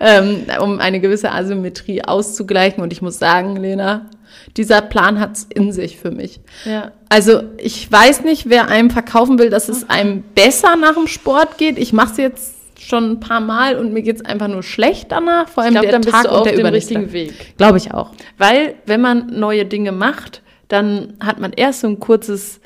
ähm, 0.00 0.44
um 0.60 0.80
eine 0.80 1.00
gewisse 1.00 1.30
Asymmetrie 1.30 2.02
auszugleichen. 2.02 2.82
Und 2.82 2.92
ich 2.92 3.00
muss 3.00 3.18
sagen, 3.18 3.56
Lena, 3.56 4.10
dieser 4.56 4.82
Plan 4.82 5.20
hat 5.20 5.36
es 5.36 5.46
in 5.54 5.72
sich 5.72 5.98
für 5.98 6.10
mich. 6.10 6.40
Ja. 6.64 6.92
Also 7.08 7.42
ich 7.58 7.90
weiß 7.90 8.24
nicht, 8.24 8.48
wer 8.48 8.68
einem 8.68 8.90
verkaufen 8.90 9.38
will, 9.38 9.50
dass 9.50 9.68
es 9.68 9.88
einem 9.88 10.22
besser 10.34 10.76
nach 10.76 10.94
dem 10.94 11.06
Sport 11.06 11.58
geht. 11.58 11.78
Ich 11.78 11.92
mache 11.92 12.12
es 12.12 12.16
jetzt 12.16 12.61
schon 12.86 13.12
ein 13.12 13.20
paar 13.20 13.40
Mal 13.40 13.76
und 13.76 13.92
mir 13.92 14.02
geht 14.02 14.16
es 14.16 14.24
einfach 14.24 14.48
nur 14.48 14.62
schlecht 14.62 15.12
danach. 15.12 15.48
Vor 15.48 15.62
allem 15.62 15.74
ich 15.74 15.80
glaub, 15.80 16.02
der 16.02 16.12
Tag 16.12 16.26
auf 16.26 16.50
dem 16.50 16.66
richtigen 16.66 17.12
Weg. 17.12 17.56
Glaube 17.56 17.78
ich 17.78 17.92
auch. 17.92 18.10
Weil 18.38 18.74
wenn 18.86 19.00
man 19.00 19.26
neue 19.38 19.64
Dinge 19.64 19.92
macht, 19.92 20.42
dann 20.68 21.14
hat 21.20 21.38
man 21.38 21.52
erst 21.52 21.80
so 21.80 21.88
ein 21.88 22.00
kurzes 22.00 22.60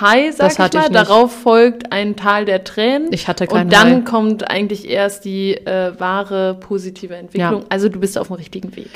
High, 0.00 0.34
sag 0.34 0.46
das 0.46 0.52
ich 0.52 0.74
mal. 0.74 0.86
Ich 0.86 0.92
Darauf 0.92 1.32
folgt 1.32 1.92
ein 1.92 2.16
Tal 2.16 2.44
der 2.44 2.64
Tränen. 2.64 3.12
Ich 3.12 3.28
hatte 3.28 3.46
keinen 3.46 3.64
Und 3.64 3.72
dann 3.72 3.96
High. 3.96 4.04
kommt 4.04 4.50
eigentlich 4.50 4.88
erst 4.88 5.24
die 5.24 5.54
äh, 5.54 5.92
wahre 5.98 6.54
positive 6.54 7.14
Entwicklung. 7.14 7.60
Ja. 7.62 7.66
Also 7.68 7.88
du 7.88 8.00
bist 8.00 8.16
auf 8.16 8.28
dem 8.28 8.36
richtigen 8.36 8.74
Weg. 8.74 8.88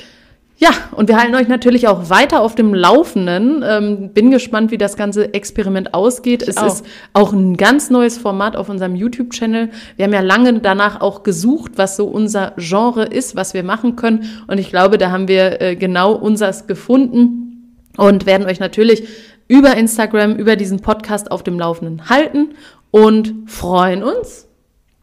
Ja, 0.59 0.71
und 0.93 1.09
wir 1.09 1.19
halten 1.19 1.35
euch 1.35 1.49
natürlich 1.49 1.87
auch 1.87 2.09
weiter 2.09 2.41
auf 2.41 2.55
dem 2.55 2.73
Laufenden. 2.73 3.63
Ähm, 3.67 4.11
bin 4.15 4.31
gespannt, 4.31 4.71
wie 4.71 4.79
das 4.79 4.97
ganze 4.97 5.35
Experiment 5.35 5.93
ausgeht. 5.93 6.43
Ich 6.43 6.49
es 6.49 6.57
auch. 6.57 6.67
ist 6.67 6.87
auch 7.13 7.35
ein 7.35 7.59
ganz 7.59 7.91
neues 7.91 8.17
Format 8.17 8.57
auf 8.57 8.71
unserem 8.71 8.97
YouTube-Channel. 8.97 9.69
Wir 9.97 10.05
haben 10.07 10.15
ja 10.15 10.21
lange 10.21 10.61
danach 10.61 11.03
auch 11.03 11.25
gesucht, 11.25 11.73
was 11.77 11.97
so 11.97 12.07
unser 12.07 12.55
Genre 12.57 13.05
ist, 13.05 13.37
was 13.37 13.53
wir 13.53 13.65
machen 13.65 13.97
können. 13.97 14.45
Und 14.47 14.57
ich 14.57 14.71
glaube, 14.71 14.97
da 14.97 15.11
haben 15.11 15.29
wir 15.29 15.61
äh, 15.61 15.77
genau 15.77 16.15
unseres 16.15 16.67
gefunden 16.67 17.83
und 17.99 18.25
werden 18.25 18.47
euch 18.47 18.59
natürlich 18.59 19.07
über 19.49 19.77
Instagram, 19.77 20.37
über 20.37 20.57
diesen 20.57 20.81
Podcast 20.81 21.31
auf 21.31 21.43
dem 21.43 21.59
Laufenden 21.59 22.09
halten 22.09 22.55
und 22.91 23.35
freuen 23.47 24.03
uns. 24.03 24.49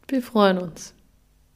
Wir 0.07 0.23
freuen 0.23 0.57
uns. 0.57 0.95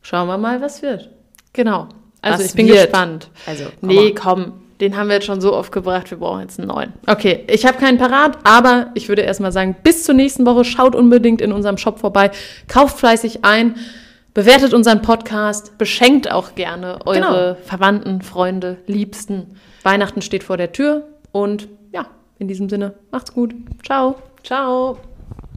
Schauen 0.04 0.28
wir 0.28 0.38
mal, 0.38 0.62
was 0.62 0.84
wird. 0.84 1.10
Genau. 1.54 1.90
Also 2.22 2.40
Was 2.40 2.50
ich 2.50 2.56
bin 2.56 2.68
wird? 2.68 2.92
gespannt. 2.92 3.30
Also, 3.46 3.66
komm 3.80 3.90
nee, 3.90 4.12
komm. 4.14 4.54
Den 4.80 4.96
haben 4.96 5.08
wir 5.08 5.16
jetzt 5.16 5.26
schon 5.26 5.42
so 5.42 5.54
oft 5.54 5.72
gebracht, 5.72 6.12
wir 6.12 6.20
brauchen 6.20 6.42
jetzt 6.42 6.60
einen 6.60 6.68
neuen. 6.68 6.94
Okay, 7.08 7.46
ich 7.48 7.66
habe 7.66 7.80
keinen 7.80 7.98
parat, 7.98 8.38
aber 8.44 8.92
ich 8.94 9.10
würde 9.10 9.24
erstmal 9.24 9.52
sagen, 9.52 9.76
bis 9.82 10.04
zur 10.04 10.14
nächsten 10.14 10.46
Woche 10.46 10.64
schaut 10.66 10.96
unbedingt 10.96 11.42
in 11.42 11.52
unserem 11.52 11.78
Shop 11.78 11.98
vorbei, 11.98 12.30
kauft 12.68 13.00
fleißig 13.00 13.44
ein, 13.44 13.76
bewertet 14.36 14.76
unseren 14.76 15.02
Podcast, 15.02 15.80
beschenkt 15.80 16.32
auch 16.32 16.54
gerne 16.54 17.00
eure 17.06 17.16
genau. 17.16 17.58
Verwandten, 17.68 18.22
Freunde, 18.22 18.78
Liebsten. 18.86 19.56
Weihnachten 19.82 20.22
steht 20.22 20.44
vor 20.44 20.58
der 20.58 20.72
Tür 20.72 21.08
und 21.32 21.68
ja, 21.92 22.06
in 22.38 22.48
diesem 22.48 22.70
Sinne, 22.70 22.94
macht's 23.10 23.34
gut. 23.34 23.56
Ciao. 23.84 24.16
Ciao. 24.44 25.00